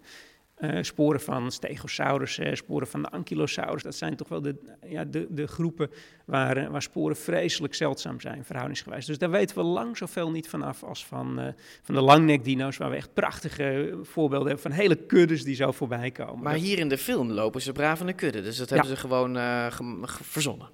[0.57, 4.55] Eh, sporen van Stegosaurus, eh, sporen van de Ankylosaurus, dat zijn toch wel de,
[4.85, 5.89] ja, de, de groepen
[6.25, 9.05] waar, waar sporen vreselijk zeldzaam zijn, verhoudingsgewijs.
[9.05, 11.47] Dus daar weten we lang zoveel niet vanaf als van, eh,
[11.81, 16.11] van de langnekdino's, waar we echt prachtige voorbeelden hebben van hele kuddes die zo voorbij
[16.11, 16.43] komen.
[16.43, 18.41] Maar Dat- hier in de film lopen ze braaf in de kudde.
[18.41, 18.75] Dus dat Ja.
[18.75, 19.35] hebben ze gewoon
[19.71, 20.69] ge- verzonnen.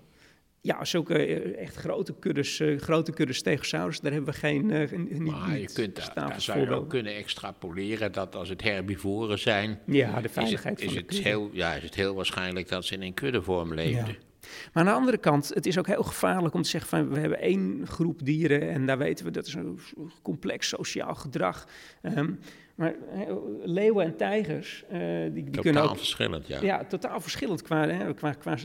[0.65, 4.91] Ja, zulke eh, echt grote kuddes, eh, grote kuddes Stegosaurus, daar hebben we geen, eh,
[4.91, 9.79] niet, Maar je kunt daar, zou je ook kunnen extrapoleren dat als het herbivoren zijn...
[9.85, 11.29] Ja, de is het- veiligheid is van de het, kudde.
[11.29, 14.07] heel, ja, is het heel waarschijnlijk dat ze in een kuddevorm leefden.
[14.07, 14.49] Ja.
[14.73, 17.19] Maar aan de andere kant, het is ook heel gevaarlijk om te zeggen van we
[17.19, 19.79] hebben één groep dieren en daar weten we dat is een
[20.21, 21.67] complex sociaal gedrag.
[22.01, 22.31] Ehm,
[22.75, 22.95] maar
[23.63, 25.97] leeuwen en tijgers, eh, die, die Totaal kunnen ook...
[25.97, 26.61] verschillend, ja.
[26.61, 27.61] Ja, totaal verschillend.
[27.61, 28.55] Qua, hè, qua, qua,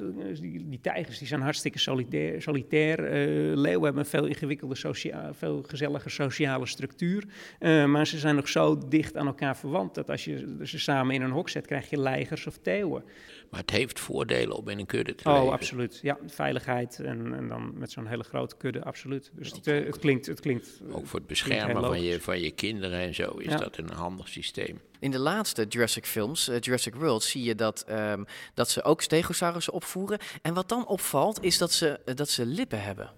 [0.40, 2.42] die, die tijgers die zijn hartstikke solitair.
[2.42, 3.04] solitair.
[3.04, 7.24] Eh, leeuwen hebben een veel ingewikkelde, socia veel gezelliger sociale structuur.
[7.58, 11.14] Eh, maar ze zijn nog zo dicht aan elkaar verwant dat als je ze samen
[11.14, 13.04] in een hok zet, krijg je leigers of theeuwen.
[13.50, 15.52] Maar het heeft voordelen om in een kudde te Oh, leven.
[15.52, 15.98] absoluut.
[16.02, 19.30] Ja, veiligheid en, en dan met zo'n hele grote kudde, absoluut.
[19.34, 20.26] Dus het, het klinkt...
[20.26, 23.56] Het klinkt Ook voor het beschermen van je, van je kinderen en zo is Ja.
[23.56, 24.80] dat een handig systeem.
[24.98, 28.24] In de laatste Jurassic films, eh, Jurassic World, zie je dat, ehm,
[28.54, 30.18] dat ze ook stegosaurussen opvoeren.
[30.42, 33.10] En wat dan opvalt, is dat ze, eh, dat ze lippen hebben.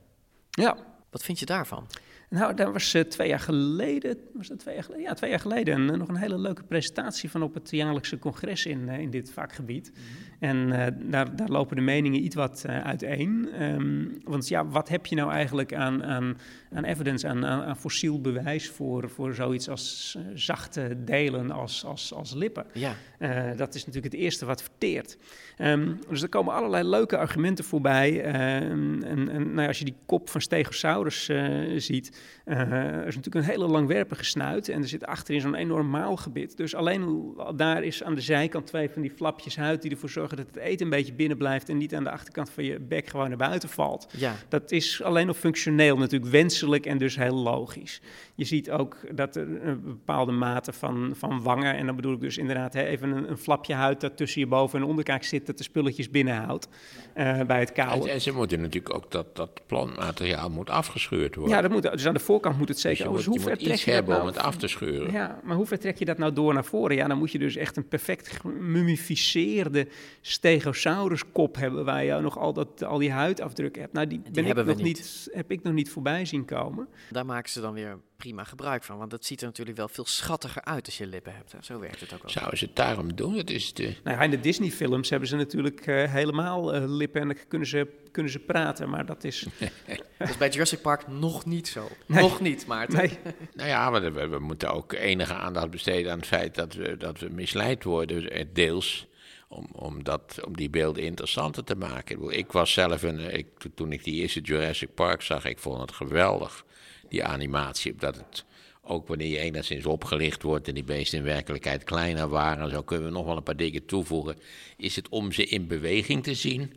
[0.51, 0.77] Ja.
[1.11, 1.87] Wat vind je daarvan?
[2.31, 5.05] Nou, daar was eh, twee jaar geleden, was dat twee jaar geleden?
[5.05, 8.67] Ja, twee jaar geleden een, nog een hele leuke presentatie van op het jaarlijkse congres
[8.67, 9.93] in, eh, in dit vakgebied.
[10.41, 13.49] En eh, daar, daar lopen de meningen iets wat eh, uiteen.
[13.53, 16.37] Ehm, want ja, wat heb je nou eigenlijk aan, aan,
[16.73, 21.85] aan evidence, aan, aan, aan fossiel bewijs voor, voor zoiets als eh, zachte delen als,
[21.85, 22.67] als, als lippen?
[22.73, 22.95] Ja.
[23.19, 25.17] Eh, dat is natuurlijk het eerste wat verteert.
[25.57, 28.23] Ehm, dus er komen allerlei leuke argumenten voorbij.
[28.23, 33.07] Ehm, en, en nou ja, als je die kop van Stegosaurus eh, ziet, eh, er
[33.07, 36.57] is natuurlijk een hele langwerpige snuit en er zit achterin zo'n enorm maalgebit.
[36.57, 37.03] Dus alleen
[37.37, 40.47] al daar is aan de zijkant twee van die flapjes huid die ervoor zorgen dat
[40.47, 43.29] het eten een beetje binnen blijft en niet aan de achterkant van je bek gewoon
[43.29, 44.09] naar buiten valt.
[44.17, 44.35] Ja.
[44.49, 48.01] Dat is alleen nog functioneel natuurlijk wenselijk en dus heel logisch.
[48.35, 52.21] Je ziet ook dat er een bepaalde mate van, van wangen, en dan bedoel ik
[52.21, 55.47] dus inderdaad hè, even een, een flapje huid dat tussen je boven- en onderkaak zit,
[55.47, 56.69] dat de spulletjes binnenhoudt
[57.15, 58.11] eh, bij het En, kauwen.
[58.11, 61.55] en ze moeten natuurlijk ook dat, dat plantmateriaal moet afgescheurd worden.
[61.55, 63.13] Ja, dat moet, dus aan de voorkant moet het Dus zeker.
[63.13, 65.13] dus hoe ver trek je dat hebben om nou het af te scheuren.
[65.13, 66.97] Ja, maar hoe ver trek je dat nou door naar voren?
[66.97, 69.89] Ja, dan moet je dus echt een perfect gemummificeerde
[70.21, 71.85] stegosaurus-kop hebben...
[71.85, 73.95] waar je nog al, dat, al die huidafdrukken hebt.
[73.95, 75.29] Nou, die, ben ik nog niet.
[75.33, 76.89] heb ik nog niet voorbij zien komen.
[77.11, 78.99] Daar maken ze dan weer prima gebruik van.
[78.99, 81.53] Want het ziet er natuurlijk wel veel schattiger uit als je lippen hebt.
[81.53, 81.59] hè.
[81.63, 82.31] Zo werkt het ook wel.
[82.31, 83.37] Zouden ze het daarom doen?
[83.37, 83.95] Dat is de...
[84.05, 87.21] Nou ja, in de Disney-films hebben ze natuurlijk eh, helemaal eh, lippen...
[87.21, 89.47] en dan kunnen ze, kunnen ze praten, maar dat is...
[90.19, 91.89] Dat is bij Jurassic Park nog niet zo.
[92.07, 92.23] Nee.
[92.23, 92.97] Nog niet, Maarten.
[92.97, 93.19] Nee.
[93.55, 96.97] Nou ja, maar we, we moeten ook enige aandacht besteden aan het feit dat we,
[96.97, 99.09] dat we misleid worden, eh, deels.
[99.49, 102.31] Om, om, dat, om die beelden interessanter te maken.
[102.31, 105.93] Ik, was zelf, een, ik, toen ik die eerste Jurassic Park zag, ik vond het
[105.93, 106.65] geweldig,
[107.11, 107.95] die animatie.
[107.97, 108.45] Dat het,
[108.83, 113.07] ook wanneer je enigszins opgelicht wordt en die beesten in werkelijkheid kleiner waren, zo kunnen
[113.07, 114.37] we nog wel een paar dingen toevoegen.
[114.77, 116.73] Is het om ze in beweging te zien?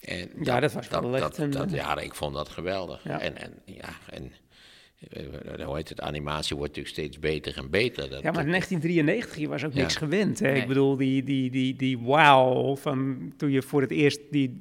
[0.00, 3.04] En Ja, dat was wel echt dat, een- dat- ja, ik vond dat geweldig.
[3.04, 3.20] Ja.
[3.20, 4.32] En, en, ja, en
[5.10, 8.10] eh, hoe heet het, animatie wordt natuurlijk steeds beter en beter.
[8.10, 9.80] Dat, Ja, maar in 1993 je was ook Ja.
[9.80, 10.38] niks gewend.
[10.38, 10.50] Hè?
[10.52, 10.60] Nee.
[10.60, 14.60] Ik bedoel, die, die, die, die wow van toen je voor het eerst die,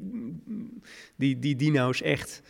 [1.16, 2.42] die, die dino's echt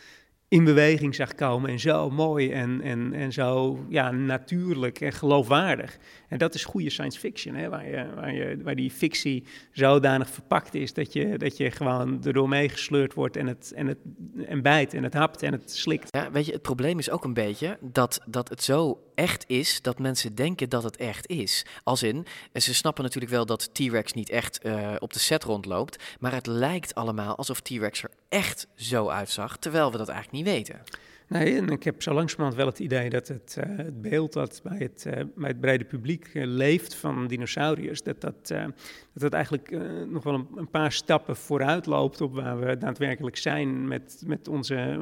[0.48, 1.70] in beweging zag komen.
[1.70, 5.98] En zo mooi en, en, en zo ja, natuurlijk en geloofwaardig.
[6.28, 7.68] En dat is goede science fiction, hè?
[7.68, 12.24] Waar, je, waar, je, waar die fictie zodanig verpakt is dat je, dat je gewoon
[12.24, 13.98] erdoor meegesleurd wordt en het, en het
[14.46, 16.08] en bijt en het hapt en het slikt.
[16.10, 19.82] Ja, weet je, het probleem is ook een beetje dat, dat het zo echt is
[19.82, 21.66] dat mensen denken dat het echt is.
[21.84, 26.16] Als in, ze snappen natuurlijk wel dat T-Rex niet echt eh, op de set rondloopt,
[26.20, 30.54] maar het lijkt allemaal alsof T-Rex er echt zo uitzag, terwijl we dat eigenlijk niet
[30.54, 30.82] weten.
[31.28, 34.60] Nee, en ik heb zo langzamerhand wel het idee dat het, eh, het beeld dat
[34.62, 38.72] bij het, eh, bij het brede publiek eh, leeft van dinosauriërs, dat dat, dat,
[39.12, 39.70] dat eigenlijk
[40.10, 44.48] nog wel een, een paar stappen vooruit loopt op waar we daadwerkelijk zijn met, met
[44.48, 44.98] onze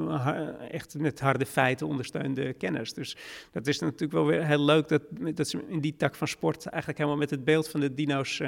[0.70, 2.92] echt met harde feiten ondersteunde kennis.
[2.92, 3.16] Dus
[3.52, 5.02] dat is natuurlijk wel weer heel leuk dat,
[5.34, 8.42] dat ze in die tak van sport eigenlijk helemaal met het beeld van de dino's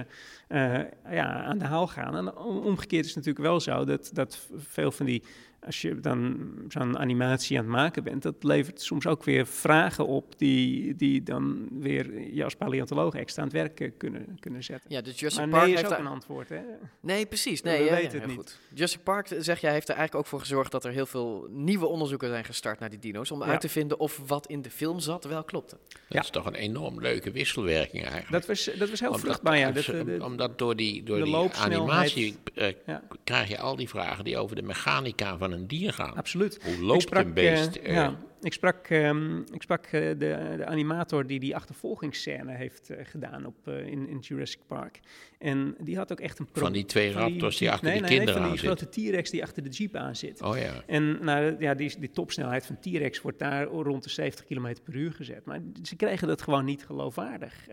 [1.11, 2.17] ja, aan de haal gaan.
[2.17, 5.23] En om- omgekeerd is het natuurlijk wel zo dat, dat veel van die
[5.67, 10.07] als je dan zo'n animatie aan het maken bent, dat levert soms ook weer vragen
[10.07, 14.65] op die, die dan weer je als paleontoloog extra aan het werk eh, kunnen, kunnen
[14.65, 14.91] zetten.
[14.91, 16.61] Ja, dus Jurassic maar Park nee is heeft ook daar- een antwoord, hè?
[17.01, 17.61] Nee, precies.
[17.61, 18.37] We Nee, ja, weten ja, het niet.
[18.37, 18.59] goed.
[18.75, 21.87] Jurassic Park, zeg jij, heeft er eigenlijk ook voor gezorgd dat er heel veel nieuwe
[21.87, 23.47] onderzoeken zijn gestart naar die dino's, om Ja.
[23.47, 25.79] uit te vinden of wat in de film zat wel klopte.
[26.09, 28.31] Dat is toch een enorm leuke wisselwerking eigenlijk.
[28.33, 29.71] Dat was, dat was heel Omdat- vruchtbaar, ja.
[29.71, 33.03] Dat, eh, de- omdat door die, door de die animatie eh, Ja.
[33.25, 36.15] krijg je al die vragen die over de mechanica van een dier gaan.
[36.15, 36.59] Absoluut.
[36.65, 37.77] Hoe loopt sprak, een beest?
[37.77, 42.91] eh, ja, ik sprak, ehm, ik sprak eh, de, de animator die die achtervolgingsscène heeft
[42.91, 45.01] eh, gedaan op, eh, in, in Jurassic Park.
[45.39, 46.49] En die had ook echt een...
[46.53, 48.77] Van die twee raptors die jeep- achter nee, die nee, kinderen nee, van die aan
[48.77, 50.43] grote T-Rex die achter de jeep aan zit.
[50.43, 50.83] Oh ja.
[50.87, 54.95] En nou, ja, die, die topsnelheid van T-Rex wordt daar rond de 70 km per
[54.95, 55.45] uur gezet.
[55.45, 57.67] Maar ze kregen dat gewoon niet geloofwaardig.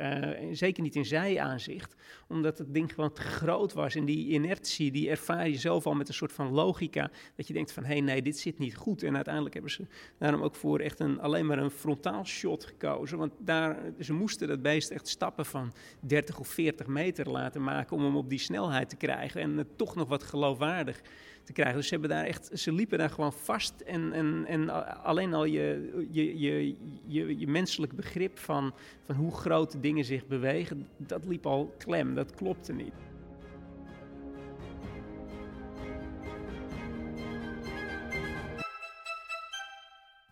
[0.51, 1.95] Zeker niet in zijaanzicht,
[2.27, 3.95] omdat het ding gewoon te groot was.
[3.95, 7.11] En die inertie, die ervaar je zelf al met een soort van logica.
[7.35, 9.03] Dat je denkt van, hé hey, nee, dit zit niet goed.
[9.03, 9.85] En uiteindelijk hebben ze
[10.17, 13.17] daarom ook voor echt een, alleen maar een frontaal shot gekozen.
[13.17, 17.97] Want daar, ze moesten dat beest echt stappen van 30 of 40 meter laten maken
[17.97, 19.41] om hem op die snelheid te krijgen.
[19.41, 21.01] En het toch nog wat geloofwaardig
[21.43, 21.75] te krijgen.
[21.75, 23.81] Dus ze, hebben daar echt, ze liepen daar gewoon vast.
[23.81, 24.69] En, en, en
[25.03, 26.75] alleen al je, je, je,
[27.05, 32.15] je, je menselijk begrip van, van hoe grote dingen zich bewegen, dat liep al klem.
[32.15, 32.93] Dat klopte niet.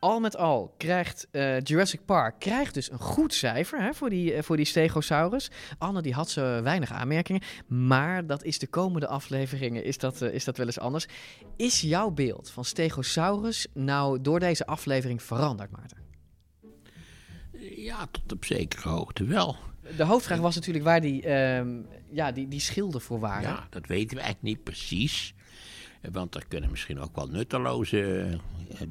[0.04, 4.34] Al met al krijgt eh, Jurassic Park krijgt dus een goed cijfer hè, voor, die,
[4.34, 5.52] eh, voor die Stegosaurus.
[5.78, 10.34] Anne die had zo weinig aanmerkingen, maar dat is de komende afleveringen is dat, eh,
[10.34, 11.08] is dat wel eens anders.
[11.56, 15.98] Is jouw beeld van Stegosaurus nou door deze aflevering veranderd, Maarten?
[17.76, 19.56] Ja, tot op zekere hoogte wel.
[19.98, 21.82] De hoofdvraag was natuurlijk waar die, ehm,
[22.12, 23.50] ja, die, die schilden voor waren.
[23.50, 25.34] Ja, dat weten we eigenlijk niet precies.
[26.12, 28.28] Want er kunnen misschien ook wel nutteloze,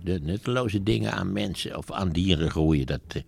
[0.03, 2.87] de nutteloze dingen aan mensen of aan dieren groeien.
[2.87, 3.23] Dat, eh,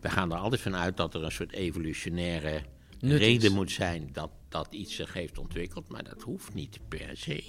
[0.00, 2.62] we gaan er altijd vanuit dat er een soort evolutionaire
[3.00, 5.88] reden moet zijn dat, dat iets zich heeft ontwikkeld.
[5.88, 7.44] Maar dat hoeft niet per se,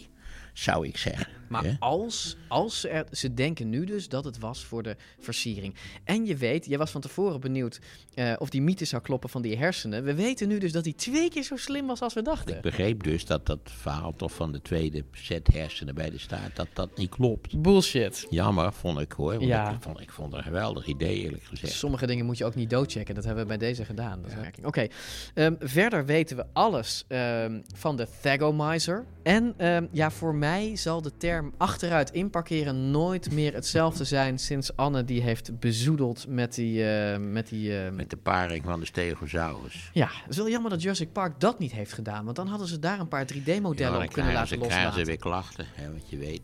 [0.60, 1.28] zou ik zeggen.
[1.49, 5.76] Maar als, als er, ze denken nu dus dat het was voor de versiering.
[6.03, 7.80] En je weet, jij was van tevoren benieuwd
[8.14, 10.03] eh, of die mythe zou kloppen van die hersenen.
[10.03, 12.55] We weten nu dus dat hij twee keer zo slim was als we dachten.
[12.55, 16.55] Ik begreep dus dat dat verhaal toch van de tweede set hersenen bij de staart,
[16.55, 17.62] dat dat niet klopt.
[17.62, 18.28] Bullshit.
[18.30, 19.32] Jammer, vond ik hoor.
[19.34, 19.72] Want Ja.
[19.72, 21.74] ik, vond, ik vond het een geweldig idee, eerlijk gezegd.
[21.74, 23.16] Sommige dingen moet je ook niet doodchecken.
[23.16, 24.24] Dat hebben we bij deze gedaan.
[24.64, 24.88] Oké.
[25.34, 29.05] Ehm, verder weten we alles ehm, van de Thagomizer.
[29.24, 34.76] En ehm, ja, voor mij zal de term achteruit inparkeren nooit meer hetzelfde zijn sinds
[34.76, 36.84] Anne die heeft bezoedeld met die...
[36.91, 39.89] eh, met, die eh, Met de paring van de Stegosaurus.
[39.93, 42.24] Ja, het is wel jammer dat Jurassic Park dat niet heeft gedaan.
[42.24, 44.78] Want dan hadden ze daar een paar 3D-modellen Ja, dan op kunnen laten ze, krijgen
[44.78, 45.00] loslaten.
[45.00, 46.41] ze weer klachten, hè, wat je weet.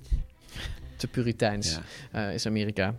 [0.97, 1.79] Te puriteins
[2.11, 2.95] eh, is Amerika.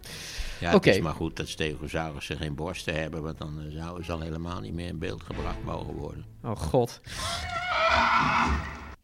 [0.61, 4.21] Ja, het is maar goed dat stegosaurussen geen borsten hebben, want dan zouden ze al
[4.21, 6.25] helemaal niet meer in beeld gebracht mogen worden.
[6.43, 7.01] Oh god.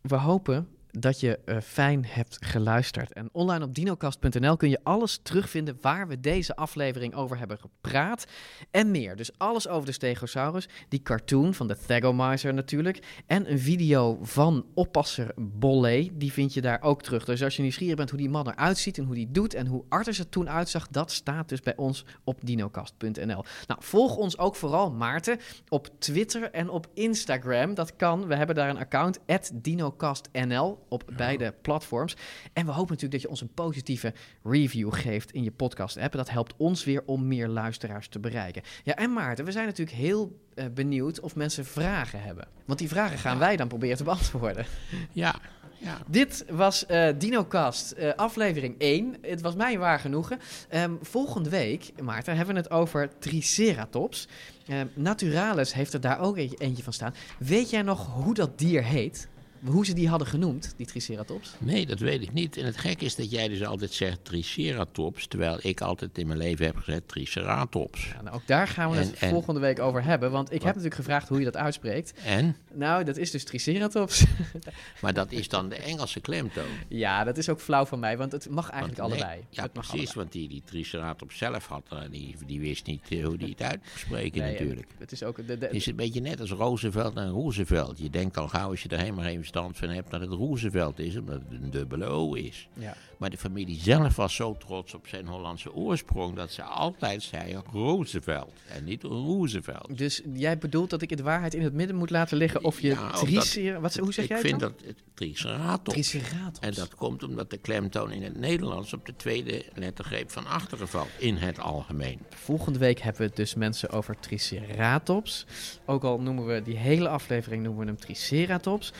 [0.01, 3.13] We hopen dat je eh, fijn hebt geluisterd.
[3.13, 8.25] En online op dinocast.nl kun je alles terugvinden waar we deze aflevering over hebben gepraat.
[8.71, 9.17] En meer.
[9.17, 10.69] Dus alles over de Stegosaurus.
[10.89, 13.23] Die cartoon van de Thagomizer natuurlijk.
[13.27, 16.11] En een video van oppasser Bolle.
[16.13, 17.25] Die vind je daar ook terug.
[17.25, 19.67] Dus als je nieuwsgierig bent hoe die man eruit ziet en hoe die doet en
[19.67, 23.45] hoe Arthur er toen uitzag, dat staat dus bij ons op dinocast.nl.
[23.67, 25.39] Nou, volg ons ook vooral, Maarten,
[25.69, 27.75] op Twitter en op Instagram.
[27.75, 28.27] Dat kan.
[28.27, 29.19] We hebben daar een account,
[29.55, 30.82] dinocastnl.
[30.93, 32.17] Op beide platforms.
[32.53, 34.13] En we hopen natuurlijk dat je ons een positieve
[34.43, 36.13] review geeft in je podcast-app.
[36.13, 38.63] Dat helpt ons weer om meer luisteraars te bereiken.
[38.85, 42.49] Ja, en Maarten, we zijn natuurlijk heel uh, benieuwd of mensen vragen hebben.
[42.65, 44.67] Want die vragen gaan wij dan proberen te beantwoorden.
[45.13, 45.35] Ja,
[45.83, 45.99] ja.
[46.07, 49.17] Dit was uh, DinoCast, uh, aflevering 1.
[49.21, 50.39] Het was mij waar genoegen.
[50.75, 54.29] Um, volgende week, Maarten, hebben we het over Triceratops.
[54.67, 57.15] Uh, Naturalis heeft er daar ook eentje, eentje van staan.
[57.39, 59.29] Weet jij nog hoe dat dier heet?
[59.65, 61.55] Hoe ze die hadden genoemd, die Triceratops?
[61.59, 62.57] Nee, dat weet ik niet.
[62.57, 66.39] En het gekke is dat jij dus altijd zegt Triceratops, terwijl ik altijd in mijn
[66.39, 68.09] leven heb gezegd Triceratops.
[68.09, 70.53] Ja, nou, ook daar gaan we en, het en, volgende week over hebben, want ik
[70.53, 70.65] wat?
[70.65, 72.13] heb natuurlijk gevraagd hoe je dat uitspreekt.
[72.25, 72.57] En?
[72.73, 74.25] Nou, dat is dus Triceratops.
[75.03, 76.65] maar dat is dan de Engelse klemtoon.
[76.89, 79.37] Ja, dat is ook flauw van mij, want het mag eigenlijk want, allebei.
[79.37, 80.15] Nee, ja, het precies, allebei.
[80.15, 84.43] want die, die Triceratops zelf had, die, die wist niet uh, hoe die het uitspreken
[84.43, 84.87] nee, natuurlijk.
[84.99, 85.37] Het is ook...
[85.37, 87.99] De, de, het is een beetje net als Roosevelt en Roosevelt.
[87.99, 90.99] Je denkt al gauw als je er helemaal even verstand van hebt dat het Roosevelt
[90.99, 92.69] is, omdat het een dubbele O is.
[92.75, 92.95] Ja.
[93.19, 97.61] Maar de familie zelf was zo trots op zijn Hollandse oorsprong dat ze altijd zei
[97.73, 99.99] Roosevelt en niet Roosevelt.
[99.99, 102.89] Dus jij bedoelt dat ik het waarheid in het midden moet laten liggen of je
[102.89, 103.81] ja, tricer...
[103.81, 104.73] Wat, hoe zeg ik jij Ik vind dan?
[104.77, 105.93] dat het triceratops.
[105.93, 106.59] Triceratops.
[106.67, 110.89] En dat komt omdat de klemtoon in het Nederlands op de tweede lettergreep van achteren
[110.89, 112.19] valt, in het algemeen.
[112.29, 115.47] Volgende week hebben we het dus mensen over triceratops.
[115.87, 118.93] Ook al noemen we die hele aflevering noemen we hem triceratops.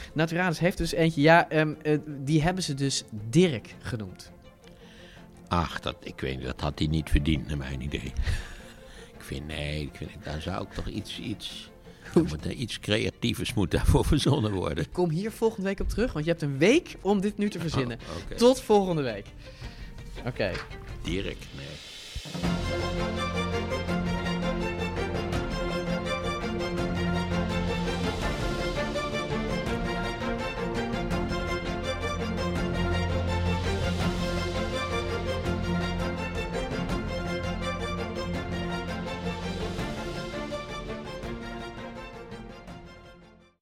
[0.51, 4.33] Heeft dus eentje, ja, um, uh, die hebben ze dus Dirk genoemd.
[5.49, 8.13] Ach, dat, ik weet niet, dat had hij niet verdiend, naar mijn idee.
[9.17, 11.71] ik vind, nee, ik vind, daar zou ik toch iets, iets,
[12.15, 14.85] moet, iets creatievers moet daarvoor verzonnen worden.
[14.85, 17.51] Ik kom hier volgende week op terug, want je hebt een week om dit nu
[17.51, 17.99] te verzinnen.
[18.11, 18.37] Oh, okay.
[18.37, 19.27] Tot volgende week.
[20.19, 20.29] Oké.
[20.29, 20.55] Okay.
[21.03, 22.62] Dirk, nee.